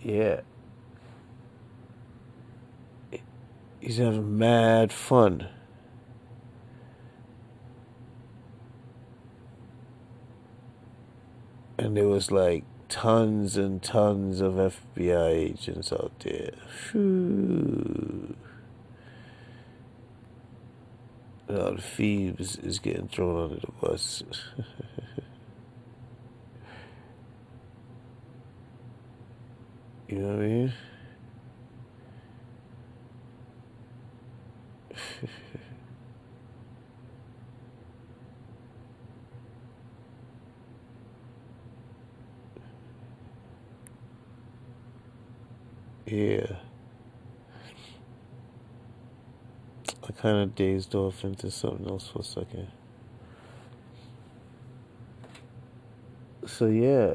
[0.00, 0.40] yeah.
[3.80, 5.48] He's having mad fun.
[11.80, 16.52] And there was like tons and tons of FBI agents out there.
[16.92, 18.36] Whew.
[21.48, 24.22] Now the Phoebes is getting thrown under the bus.
[30.08, 30.72] you know what I mean?
[46.10, 46.56] Yeah.
[50.02, 52.66] I kind of dazed off into something else for a second.
[56.46, 57.14] So, yeah.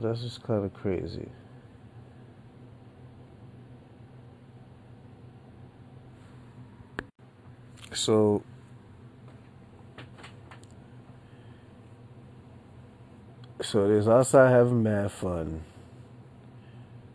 [0.00, 1.28] That's just kind of crazy.
[7.92, 8.42] So,
[13.64, 15.64] So there's outside having mad fun.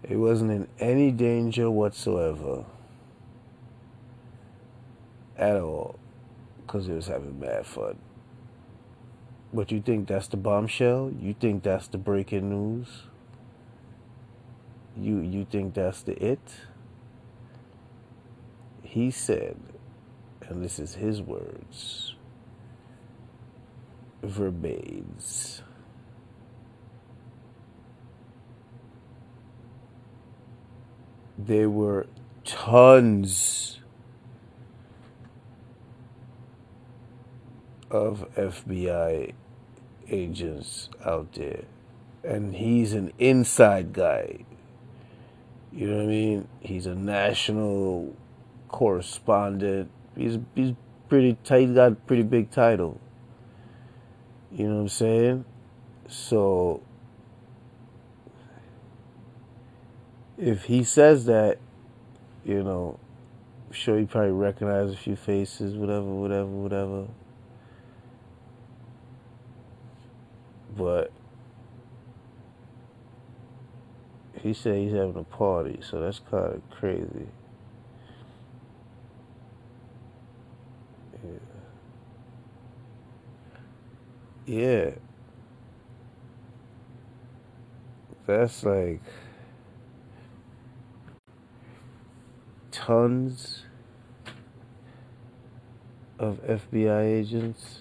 [0.01, 2.65] It wasn't in any danger whatsoever.
[5.38, 5.99] At all.
[6.65, 7.99] Because it was having mad fun.
[9.53, 11.13] But you think that's the bombshell?
[11.21, 13.03] You think that's the breaking news?
[14.97, 16.41] You you think that's the it?
[18.81, 19.55] He said,
[20.47, 22.15] and this is his words,
[24.23, 25.62] verbades.
[31.46, 32.06] There were
[32.44, 33.79] tons
[37.90, 39.33] of FBI
[40.10, 41.63] agents out there.
[42.23, 44.46] And he's an inside guy.
[45.71, 46.48] You know what I mean?
[46.60, 48.15] He's a national
[48.67, 49.90] correspondent.
[50.17, 50.73] He's he's
[51.08, 51.73] pretty tight.
[51.73, 53.00] Got a pretty big title.
[54.52, 55.46] You know what I'm saying?
[56.08, 56.81] So
[60.40, 61.58] if he says that,
[62.46, 62.98] you know,
[63.67, 67.08] I'm sure he probably recognizes a few faces, whatever, whatever, whatever.
[70.77, 71.12] But
[74.42, 77.27] he said he's having a party, so that's kind of crazy.
[84.48, 84.58] Yeah.
[84.58, 84.90] yeah.
[88.25, 89.02] That's like.
[92.72, 93.63] Tons
[96.17, 97.80] of FBI agents.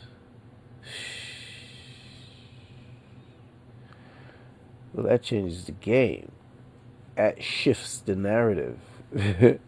[4.93, 6.33] Well, that changes the game.
[7.17, 8.79] That shifts the narrative.
[9.15, 9.59] you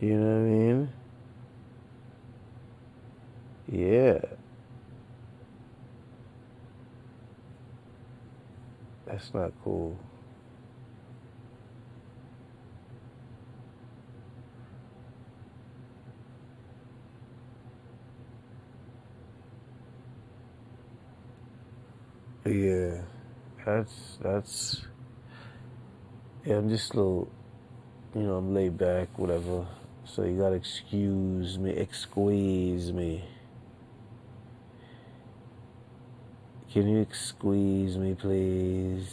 [0.00, 0.92] know what I mean?
[3.70, 4.18] Yeah.
[9.06, 9.96] That's not cool.
[22.46, 23.00] Yeah,
[23.64, 24.84] that's that's.
[26.44, 27.28] Yeah, I'm just a little,
[28.14, 29.66] you know, I'm laid back, whatever.
[30.04, 33.24] So you gotta excuse me, excuse me.
[36.70, 39.08] Can you squeeze me, please?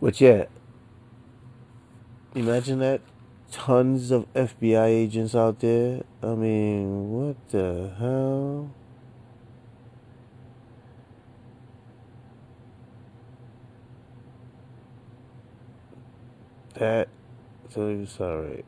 [0.00, 0.46] But yeah,
[2.34, 3.02] imagine that
[3.52, 6.02] tons of FBI agents out there.
[6.24, 8.70] I mean, what the hell?
[16.78, 17.08] That
[17.70, 18.64] so it's alright.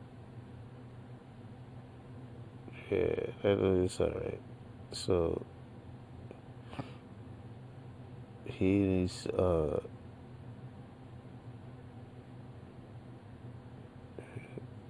[2.89, 4.41] Yeah, that is alright.
[4.91, 5.45] So
[8.43, 9.79] he's uh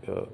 [0.07, 0.25] uh,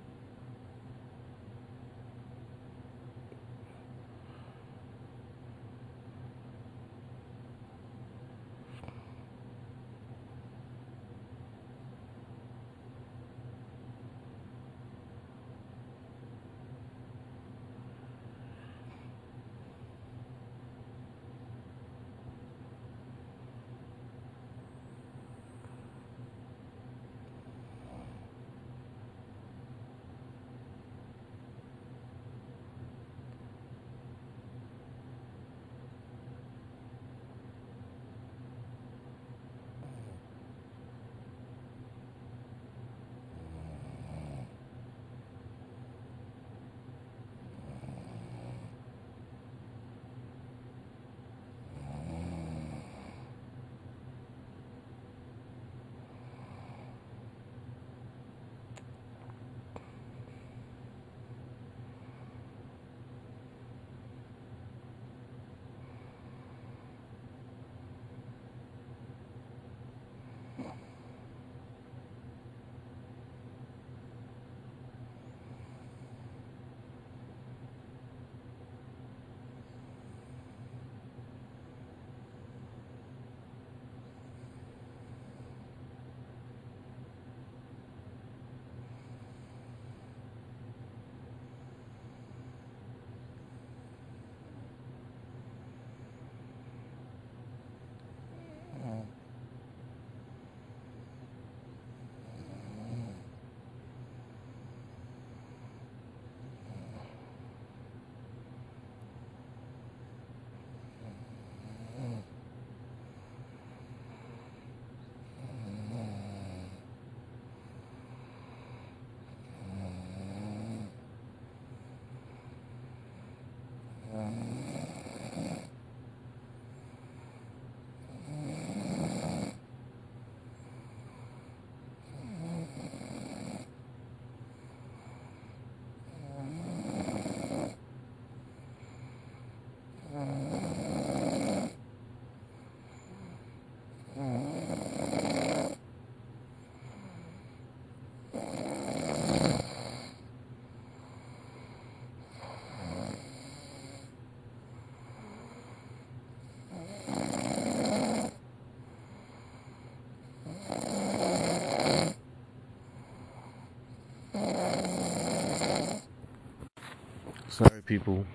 [167.88, 168.26] people.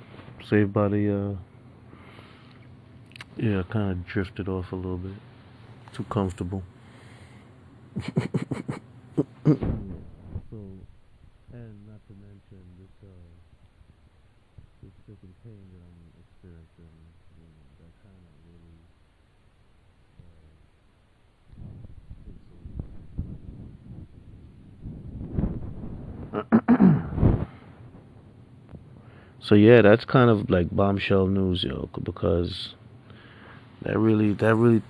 [0.48, 1.36] Saved by the, uh,
[3.36, 5.12] yeah, kind of drifted off a little bit.
[5.94, 6.62] Too comfortable.
[7.94, 8.16] so,
[11.52, 13.06] and not to mention this, uh,
[14.82, 16.96] this sticking pain that I'm experiencing,
[17.38, 18.78] you know, that kind of really,
[20.18, 20.62] uh,
[29.52, 32.74] So yeah, that's kind of like bombshell news, yo, because
[33.82, 34.80] that really, that really,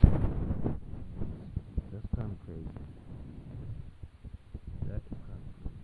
[1.91, 2.69] that's kind of crazy.
[4.87, 5.83] That is kind of crazy.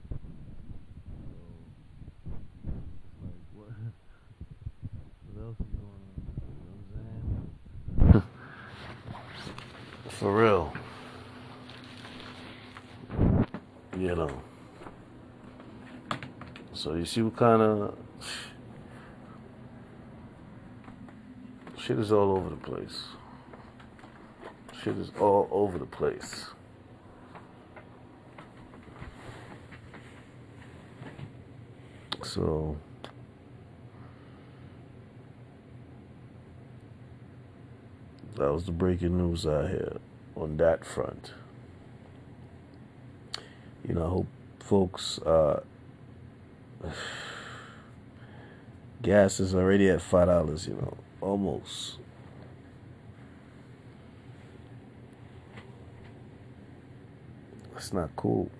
[1.26, 1.42] So,
[3.24, 3.66] like, what,
[5.34, 6.02] what else is going
[7.98, 8.06] on?
[8.06, 8.22] You know?
[10.10, 10.72] For real.
[13.98, 14.30] You know.
[16.74, 17.98] So you see what kind of
[21.98, 23.06] shit is all over the place.
[24.80, 26.46] Shit is all over the place.
[32.22, 32.76] So
[38.36, 39.98] that was the breaking news I had
[40.36, 41.32] on that front.
[43.88, 44.26] You know, I hope
[44.60, 45.62] folks uh,
[49.02, 51.98] gas is already at five dollars, you know, almost.
[57.72, 58.50] That's not cool.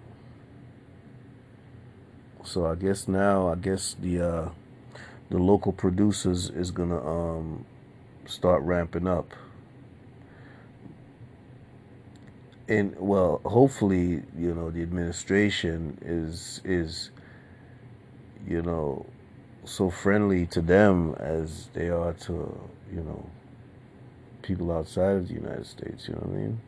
[2.45, 4.49] So I guess now I guess the uh
[5.31, 7.67] the local producers is gonna um
[8.27, 9.33] start ramping up.
[12.69, 17.11] And well, hopefully, you know, the administration is is
[18.47, 19.05] you know,
[19.69, 22.33] so friendly to them as they are to,
[22.91, 23.29] you know,
[24.41, 26.61] people outside of the United States, you know what I mean?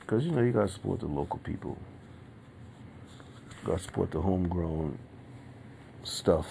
[0.00, 1.76] Because, you know, you got to support the local people.
[3.60, 4.98] You got to support the homegrown
[6.04, 6.46] stuff.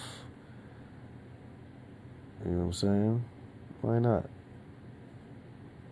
[2.46, 3.26] You know what I'm saying?
[3.82, 4.30] Why not?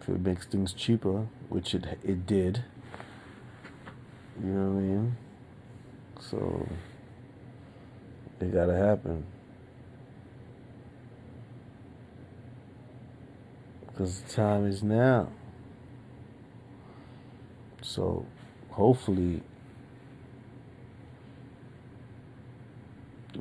[0.02, 2.64] If it makes things cheaper, which it it did,
[4.44, 5.18] you know what I mean?
[6.20, 6.68] So
[8.40, 9.26] it gotta happen.
[13.88, 15.30] Because the time is now.
[17.82, 18.26] So
[18.70, 19.42] hopefully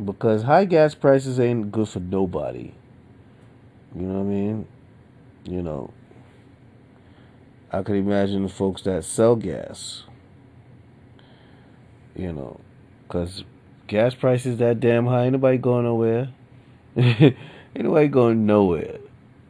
[0.02, 2.72] because high gas prices ain't good for nobody.
[3.94, 4.68] You know what I mean?
[5.44, 5.90] You know,
[7.70, 10.04] I could imagine the folks that sell gas.
[12.16, 12.60] You know,
[13.02, 13.44] because
[13.86, 15.24] gas prices that damn high.
[15.24, 16.32] Ain't nobody going nowhere.
[16.96, 17.36] ain't
[17.76, 18.98] nobody going nowhere.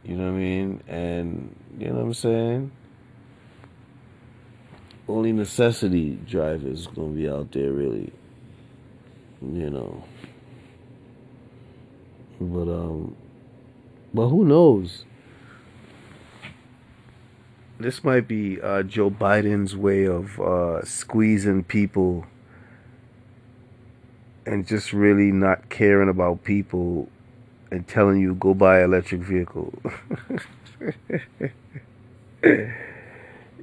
[0.03, 0.83] You know what I mean?
[0.87, 2.71] And you know what I'm saying?
[5.07, 8.11] Only necessity drivers gonna be out there really.
[9.41, 10.03] You know.
[12.39, 13.15] But um
[14.13, 15.05] but who knows?
[17.77, 22.25] This might be uh, Joe Biden's way of uh, squeezing people
[24.45, 27.09] and just really not caring about people
[27.71, 29.73] and telling you go buy an electric vehicle.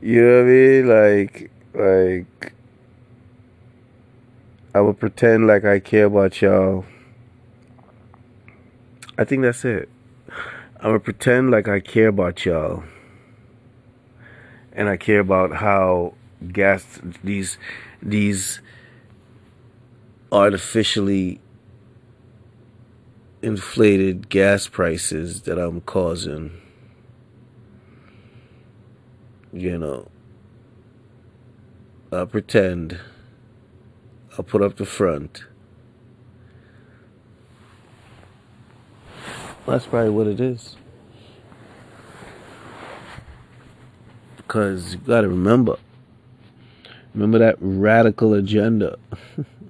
[0.00, 0.88] you know what I mean?
[0.88, 2.52] Like like
[4.74, 6.84] I would pretend like I care about y'all.
[9.18, 9.88] I think that's it.
[10.76, 12.82] I'm gonna pretend like I care about y'all.
[14.72, 16.14] And I care about how
[16.50, 17.58] gas these
[18.02, 18.60] these
[20.32, 21.38] artificially
[23.42, 26.50] inflated gas prices that I'm causing.
[29.52, 30.08] You know,
[32.10, 32.98] I pretend.
[34.38, 35.44] I'll put up the front.
[39.66, 40.76] That's probably what it is.
[44.38, 45.76] Because you gotta remember,
[47.14, 48.98] remember that radical agenda.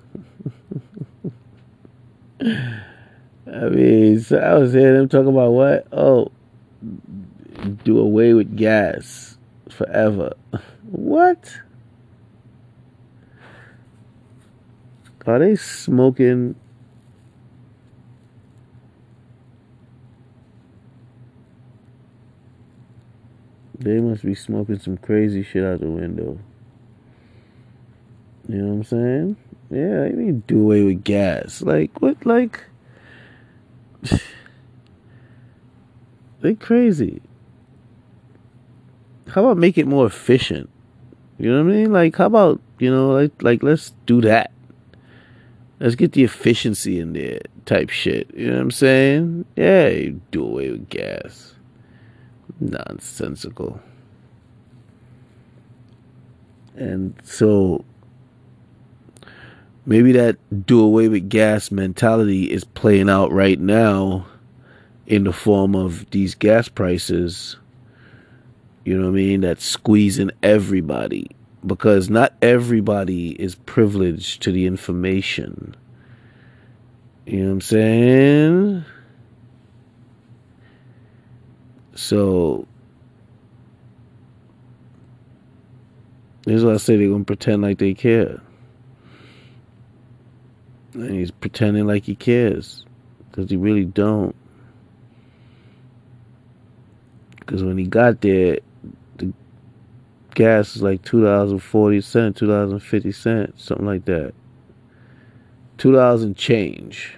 [3.47, 5.87] I mean, so I was hearing them talk about what?
[5.93, 6.33] Oh,
[7.85, 9.37] do away with gas
[9.71, 10.35] forever.
[10.93, 11.59] What?
[15.27, 16.55] Are they smoking?
[23.79, 26.39] They must be smoking some crazy shit out the window.
[28.49, 29.37] You know what I'm saying?
[29.73, 31.63] Yeah, I mean, do away with gas.
[31.63, 32.27] Like, what?
[32.27, 32.63] Like,
[36.43, 37.23] they crazy.
[39.29, 40.69] How about make it more efficient?
[41.39, 41.91] You know what I mean?
[41.91, 44.53] Like, how about you know, like, like let's do that.
[45.81, 48.31] Let's get the efficiency in there, type shit.
[48.35, 49.47] You know what I'm saying?
[49.57, 51.55] Yeah, do away with gas.
[52.61, 53.81] Nonsensical.
[56.77, 57.85] And so
[59.87, 64.27] maybe that do away with gas mentality is playing out right now
[65.07, 67.57] in the form of these gas prices.
[68.85, 69.41] You know what I mean?
[69.43, 71.31] That's squeezing everybody
[71.65, 75.77] because not everybody is privileged to the information.
[77.27, 78.85] You know what I'm saying?
[81.95, 82.67] So
[86.45, 88.41] This is I say they're gonna pretend like they care.
[90.95, 92.85] And he's pretending like he cares.
[93.31, 94.37] Because he really don't.
[97.39, 98.59] Because when he got there,
[99.17, 99.33] the
[100.35, 102.83] gas was like two dollars and forty cents, two and
[103.13, 104.35] cents, something like that.
[105.79, 107.17] Two dollars change.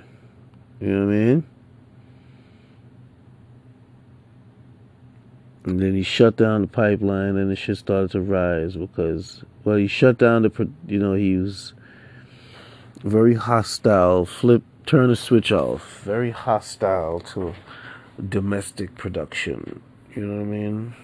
[0.81, 1.47] You know what I mean?
[5.64, 9.77] And then he shut down the pipeline, and the shit started to rise because, well,
[9.77, 11.72] he shut down the, you know, he was
[13.05, 17.55] very hostile, flip, turn the switch off, very hostile to
[18.31, 19.83] domestic production.
[20.17, 20.95] You know what I mean?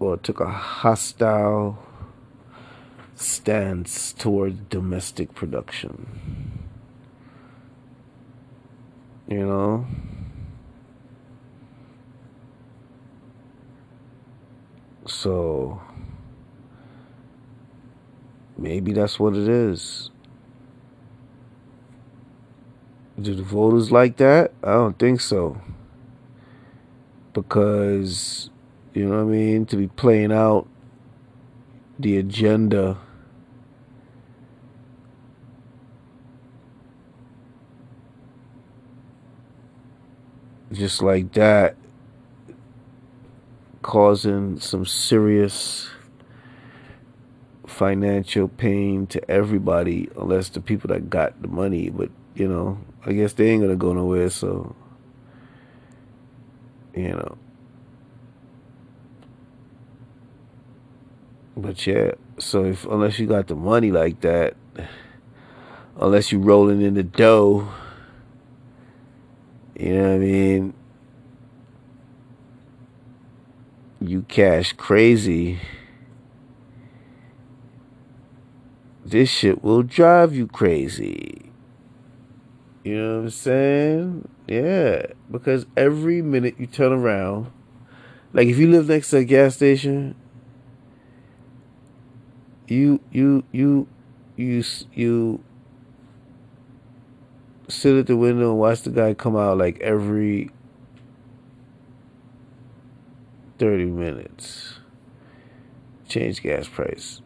[0.00, 1.78] Or took a hostile
[3.14, 6.58] stance towards domestic production.
[9.28, 9.86] You know?
[15.06, 15.80] So
[18.56, 20.10] maybe that's what it is.
[23.20, 24.52] Do the voters like that?
[24.62, 25.60] I don't think so.
[27.32, 28.50] Because,
[28.92, 29.66] you know what I mean?
[29.66, 30.68] To be playing out
[31.98, 32.98] the agenda
[40.72, 41.74] just like that
[43.80, 45.88] causing some serious
[47.76, 53.12] financial pain to everybody unless the people that got the money but you know i
[53.12, 54.74] guess they ain't gonna go nowhere so
[56.94, 57.36] you know.
[61.54, 64.56] But yeah so if unless you got the money like that
[66.00, 67.68] unless you rolling in the dough
[69.78, 70.74] you know what i mean?
[74.00, 75.58] You cash crazy,
[79.10, 81.52] this shit will drive you crazy.
[82.82, 84.28] You know what I'm saying?
[84.48, 87.50] Yeah, because every minute you turn around,
[88.32, 90.14] like if you live next to a gas station,
[92.68, 93.88] you you you
[94.36, 95.42] you you
[97.68, 100.50] sit at the window and watch the guy come out like every
[103.58, 104.78] 30 minutes.
[106.08, 107.20] Change gas price.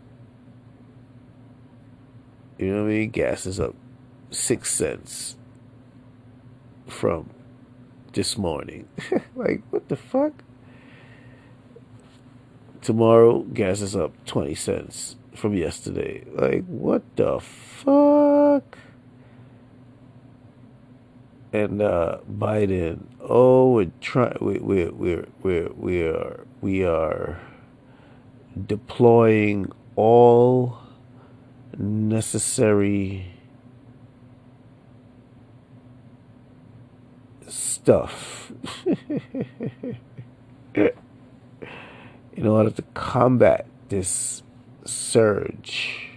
[2.61, 3.11] You know what I mean?
[3.11, 3.75] Gas is up
[4.31, 5.37] six cents
[6.87, 7.31] from
[8.13, 8.87] this morning.
[9.35, 10.45] like, what the fuck?
[12.83, 16.25] Tomorrow, gas is up 20 cents from yesterday.
[16.35, 18.77] Like, what the fuck?
[21.53, 27.41] and uh, Biden, oh, we're trying, we we we we we are we are
[28.67, 30.80] deploying all
[31.79, 33.33] necessary
[37.47, 38.53] stuff
[40.75, 44.43] in order to combat this
[44.85, 46.11] surge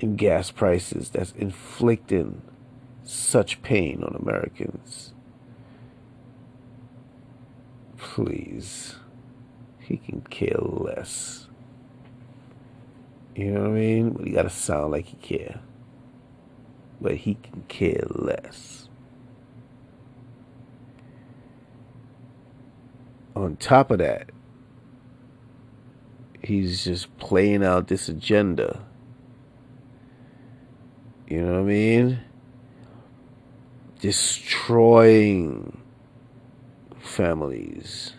[0.00, 2.42] in gas prices that's inflicting
[3.04, 5.12] such pain on Americans.
[7.96, 8.96] Please.
[9.78, 11.43] He can care less.
[13.34, 14.10] You know what I mean?
[14.10, 15.60] But he gotta sound like he care.
[17.00, 18.88] But he can care less.
[23.34, 24.30] On top of that,
[26.42, 28.84] he's just playing out this agenda.
[31.28, 32.20] You know what I mean?
[34.04, 35.80] destroying
[36.98, 38.12] families.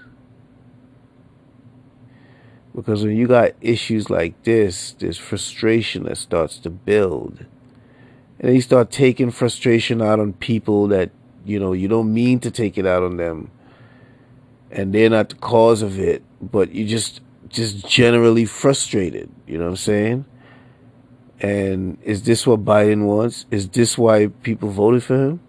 [2.76, 7.46] Because when you got issues like this, there's frustration that starts to build.
[8.40, 11.12] And you start taking frustration out on people that,
[11.46, 13.50] you know, you don't mean to take it out on them.
[14.70, 19.66] And they're not the cause of it, but you just just generally frustrated, you know
[19.66, 20.26] what I'm saying?
[21.40, 23.46] And is this what Biden wants?
[23.52, 25.40] Is this why people voted for him?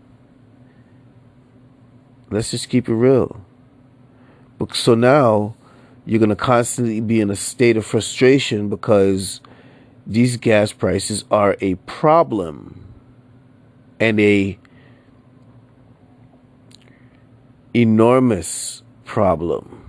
[2.30, 3.40] Let's just keep it real.
[4.72, 5.56] So now
[6.06, 9.40] you're going to constantly be in a state of frustration because
[10.06, 12.86] these gas prices are a problem
[13.98, 14.56] and a
[17.74, 19.84] enormous problem,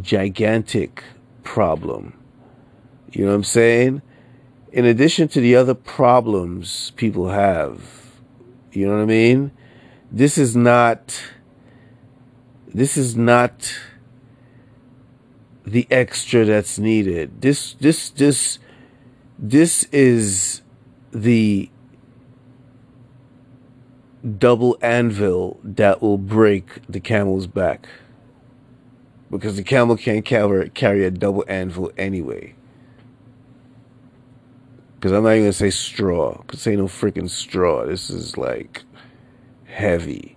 [0.00, 1.04] gigantic
[1.44, 2.16] problem.
[3.12, 4.02] You know what I'm saying?
[4.72, 7.82] In addition to the other problems people have,
[8.72, 9.50] you know what I mean?
[10.10, 11.20] This is not
[12.72, 13.74] this is not
[15.70, 17.40] the extra that's needed.
[17.42, 18.58] This this this
[19.38, 20.62] this is
[21.12, 21.70] the
[24.38, 27.88] double anvil that will break the camel's back.
[29.30, 32.54] Because the camel can't carry, carry a double anvil anyway.
[34.96, 36.42] Because I'm not even to say straw.
[36.42, 37.86] Because ain't no freaking straw.
[37.86, 38.82] This is like
[39.64, 40.36] heavy.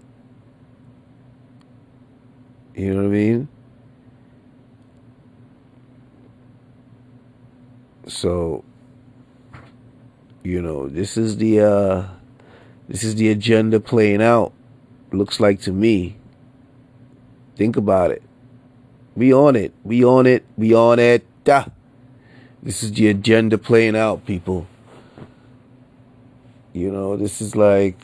[2.76, 3.48] You know what I mean?
[8.14, 8.64] So,
[10.44, 12.08] you know, this is the uh
[12.88, 14.54] this is the agenda playing out.
[15.12, 16.16] Looks like to me.
[17.56, 18.22] Think about it.
[19.16, 19.74] We on it.
[19.84, 20.46] We on it.
[20.58, 21.26] We on it.
[21.48, 21.70] Ah.
[22.62, 24.68] This is the agenda playing out, people.
[26.72, 27.98] You know, this is like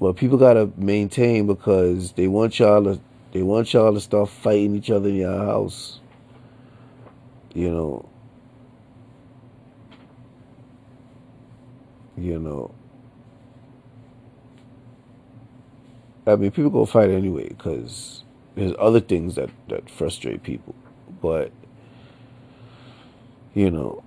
[0.00, 3.00] well, people gotta maintain because they want y'all to
[3.32, 6.00] they want y'all to start fighting each other in your house.
[7.56, 8.08] You know.
[12.18, 12.74] You know.
[16.26, 18.24] I mean, people go fight anyway because
[18.56, 20.74] there's other things that that frustrate people,
[21.22, 21.50] but
[23.54, 24.04] you know,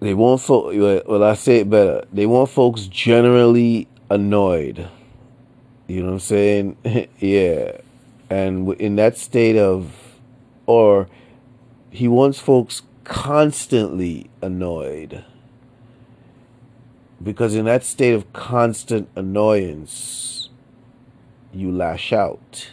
[0.00, 0.76] they want folks.
[0.76, 2.04] Well, I say it better.
[2.12, 4.86] They want folks generally annoyed.
[5.86, 6.76] You know what I'm saying?
[7.18, 7.78] yeah.
[8.28, 9.94] And in that state of,
[10.66, 11.08] or
[11.92, 15.24] he wants folks constantly annoyed.
[17.22, 20.48] Because in that state of constant annoyance,
[21.52, 22.70] you lash out.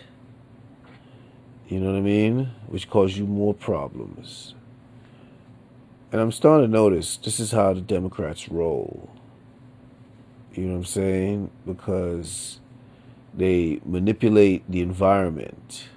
[1.68, 2.52] You know what I mean?
[2.68, 4.56] Which causes you more problems.
[6.14, 9.10] And I'm starting to notice this is how the Democrats roll.
[10.54, 11.52] You know what I'm saying?
[11.66, 12.60] Because
[13.34, 15.90] they manipulate the environment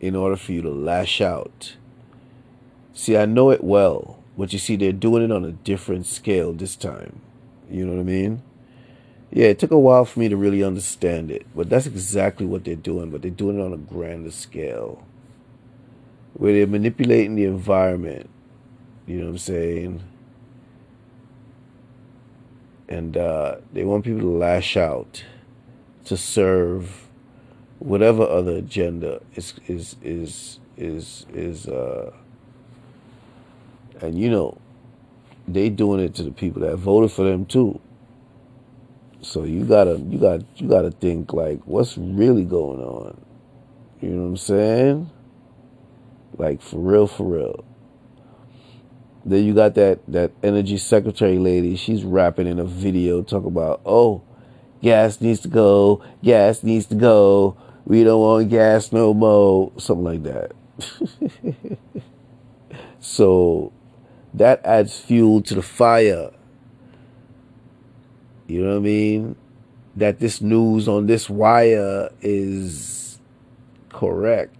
[0.00, 1.76] in order for you to lash out.
[2.96, 6.52] See, I know it well, but you see, they're doing it on a different scale
[6.54, 7.20] this time.
[7.70, 8.42] You know what I mean?
[9.30, 12.64] Yeah, it took a while for me to really understand it, but that's exactly what
[12.64, 15.04] they're doing, but they're doing it on a grander scale.
[16.32, 18.30] Where they're manipulating the environment
[19.06, 20.02] you know what I'm saying?
[22.88, 25.24] And uh, they want people to lash out
[26.06, 27.08] to serve
[27.78, 32.10] whatever other agenda is is is is is uh
[34.00, 34.58] and you know
[35.48, 37.80] they doing it to the people that voted for them too
[39.20, 43.16] so you gotta you got you gotta think like what's really going on
[44.00, 45.10] you know what i'm saying
[46.36, 47.64] like for real for real
[49.26, 51.74] then you got that that energy secretary lady.
[51.74, 54.22] She's rapping in a video talking about, oh,
[54.80, 57.56] gas needs to go, gas needs to go.
[57.84, 60.52] We don't want gas no more, something like that.
[63.00, 63.72] so
[64.34, 66.30] that adds fuel to the fire.
[68.46, 69.36] You know what I mean?
[69.96, 73.18] That this news on this wire is
[73.88, 74.56] correct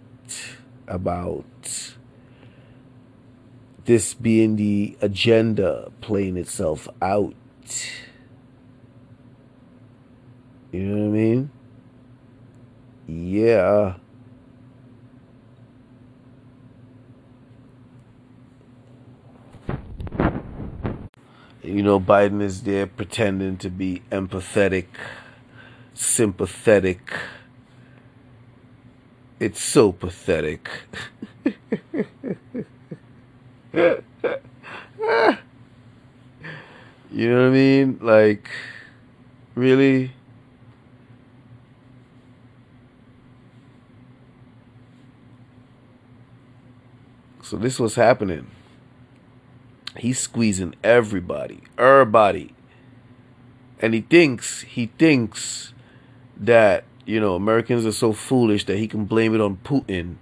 [0.87, 1.45] about
[3.85, 7.33] this being the agenda playing itself out.
[10.71, 11.51] You know what I mean?
[13.07, 13.95] Yeah.
[21.67, 24.85] You know, Biden is there pretending to be empathetic,
[25.93, 27.13] sympathetic.
[29.37, 30.69] It's so pathetic.
[33.73, 34.01] you
[37.11, 37.99] know what I mean?
[38.01, 38.49] Like,
[39.53, 40.13] really?
[47.43, 48.47] So this was happening.
[49.99, 52.53] He's squeezing everybody, everybody.
[53.79, 55.73] And he thinks, he thinks
[56.35, 60.17] that, you know, Americans are so foolish that he can blame it on Putin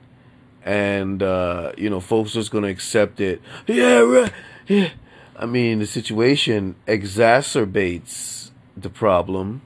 [0.66, 3.42] and uh, you know, folks just gonna accept it.
[3.68, 4.34] Yeah, right.
[4.68, 4.90] Yeah.
[5.38, 9.62] I mean, the situation exacerbates the problem,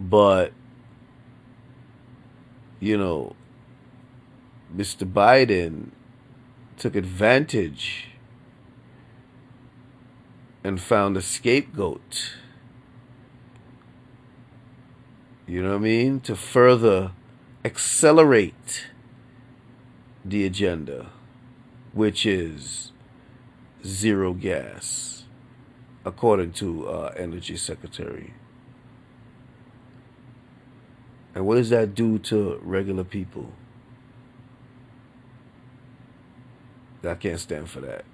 [0.00, 0.52] but
[2.80, 3.36] you know,
[4.74, 5.10] Mr.
[5.10, 5.90] Biden
[6.78, 8.07] took advantage
[10.64, 12.34] and found a scapegoat.
[15.46, 16.20] You know what I mean?
[16.20, 17.12] To further
[17.64, 18.88] accelerate
[20.24, 21.10] the agenda,
[21.92, 22.92] which is
[23.84, 25.24] zero gas,
[26.04, 28.34] according to uh, Energy Secretary.
[31.34, 33.52] And what does that do to regular people?
[37.04, 38.04] I can't stand for that.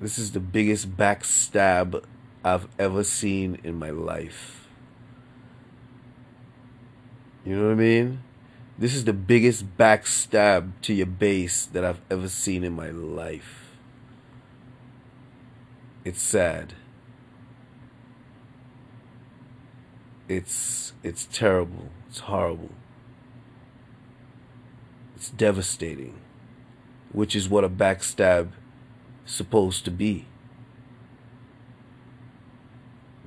[0.00, 2.02] This is the biggest backstab
[2.42, 4.66] I've ever seen in my life.
[7.44, 8.22] You know what I mean?
[8.78, 13.76] This is the biggest backstab to your base that I've ever seen in my life.
[16.02, 16.72] It's sad.
[20.30, 21.90] It's it's terrible.
[22.08, 22.70] It's horrible.
[25.14, 26.18] It's devastating,
[27.12, 28.52] which is what a backstab
[29.24, 30.26] supposed to be.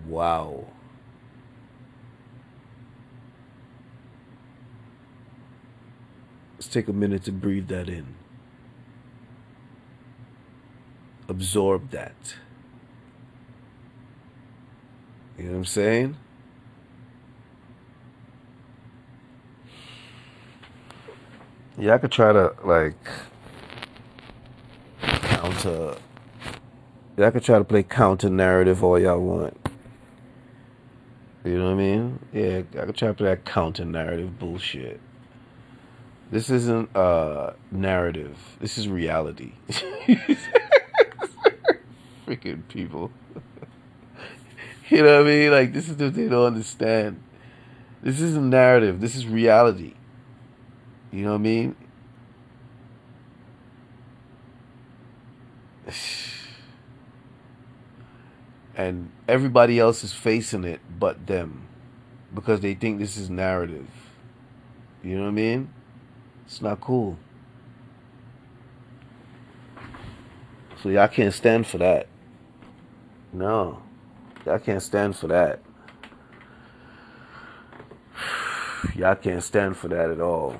[0.08, 0.66] Wow.
[6.56, 8.16] Let's take a minute to breathe that in.
[11.28, 12.36] Absorb that.
[15.38, 16.18] You know what I'm saying?
[21.78, 22.96] Yeah, I could try to like
[25.44, 25.98] counter.
[27.18, 29.58] I could try to play counter narrative all y'all want.
[31.44, 32.20] You know what I mean?
[32.32, 35.02] Yeah, I could try to play that counter narrative bullshit.
[36.32, 38.38] This isn't uh narrative.
[38.60, 39.52] This is reality.
[42.26, 43.12] Freaking people.
[44.90, 45.52] you know what I mean?
[45.52, 47.22] Like this is what they don't understand.
[48.02, 49.02] This isn't narrative.
[49.02, 49.94] This is reality.
[51.12, 51.76] You know what I mean?
[58.76, 61.68] And everybody else is facing it but them
[62.34, 63.86] because they think this is narrative.
[65.04, 65.70] You know what I mean?
[66.48, 67.20] It's not cool.
[70.82, 72.08] So y'all can't stand for that.
[73.32, 73.84] No.
[74.44, 75.62] Y'all can't stand for that.
[78.96, 80.58] Y'all can't stand for that at all.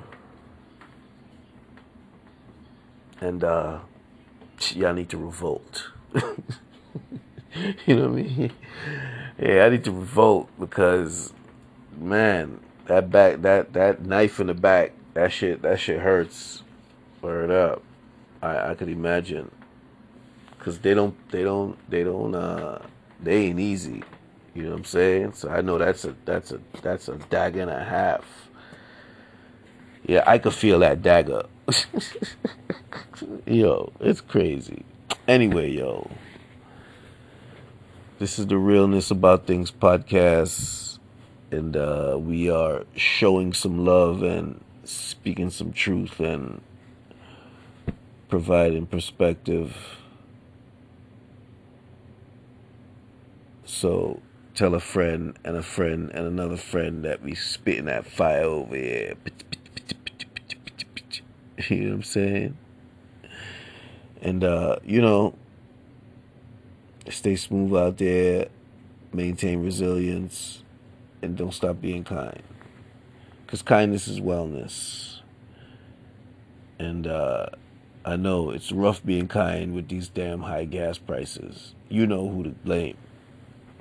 [3.24, 3.78] and uh,
[4.72, 5.90] y'all need to revolt.
[6.14, 8.52] you know what I mean?
[9.38, 11.32] Yeah, I need to revolt because,
[11.98, 16.62] man, that back, that that knife in the back, that shit, that shit hurts.
[17.20, 17.82] Word up,
[18.42, 19.50] I I could imagine,
[20.58, 22.80] cause they don't, they don't, they don't, uh,
[23.22, 24.02] they ain't easy.
[24.54, 25.32] You know what I'm saying?
[25.32, 28.24] So I know that's a that's a that's a dagger and a half.
[30.06, 31.46] Yeah, I could feel that dagger.
[33.46, 34.84] yo, it's crazy.
[35.26, 36.10] Anyway, yo.
[38.18, 40.98] This is the Realness About Things podcast.
[41.50, 46.60] And uh, we are showing some love and speaking some truth and
[48.28, 49.76] providing perspective.
[53.64, 54.20] So
[54.54, 58.76] tell a friend and a friend and another friend that we spitting that fire over
[58.76, 59.14] here.
[61.68, 62.58] You know what I'm saying?
[64.24, 65.34] And, uh, you know,
[67.10, 68.48] stay smooth out there,
[69.12, 70.62] maintain resilience,
[71.20, 72.42] and don't stop being kind.
[73.44, 75.20] Because kindness is wellness.
[76.78, 77.48] And uh,
[78.04, 81.74] I know it's rough being kind with these damn high gas prices.
[81.90, 82.96] You know who to blame.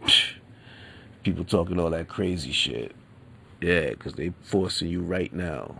[1.23, 2.93] People talking all that crazy shit.
[3.61, 5.75] Yeah, because they forcing you right now.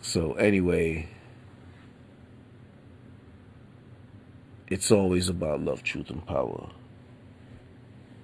[0.00, 1.08] So, anyway.
[4.74, 6.68] It's always about love, truth, and power.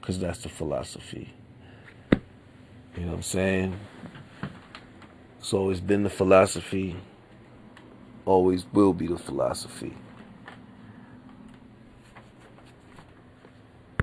[0.01, 1.33] Because that's the philosophy.
[2.97, 3.79] You know what I'm saying?
[5.39, 6.97] It's always been the philosophy,
[8.27, 9.95] always will be the philosophy.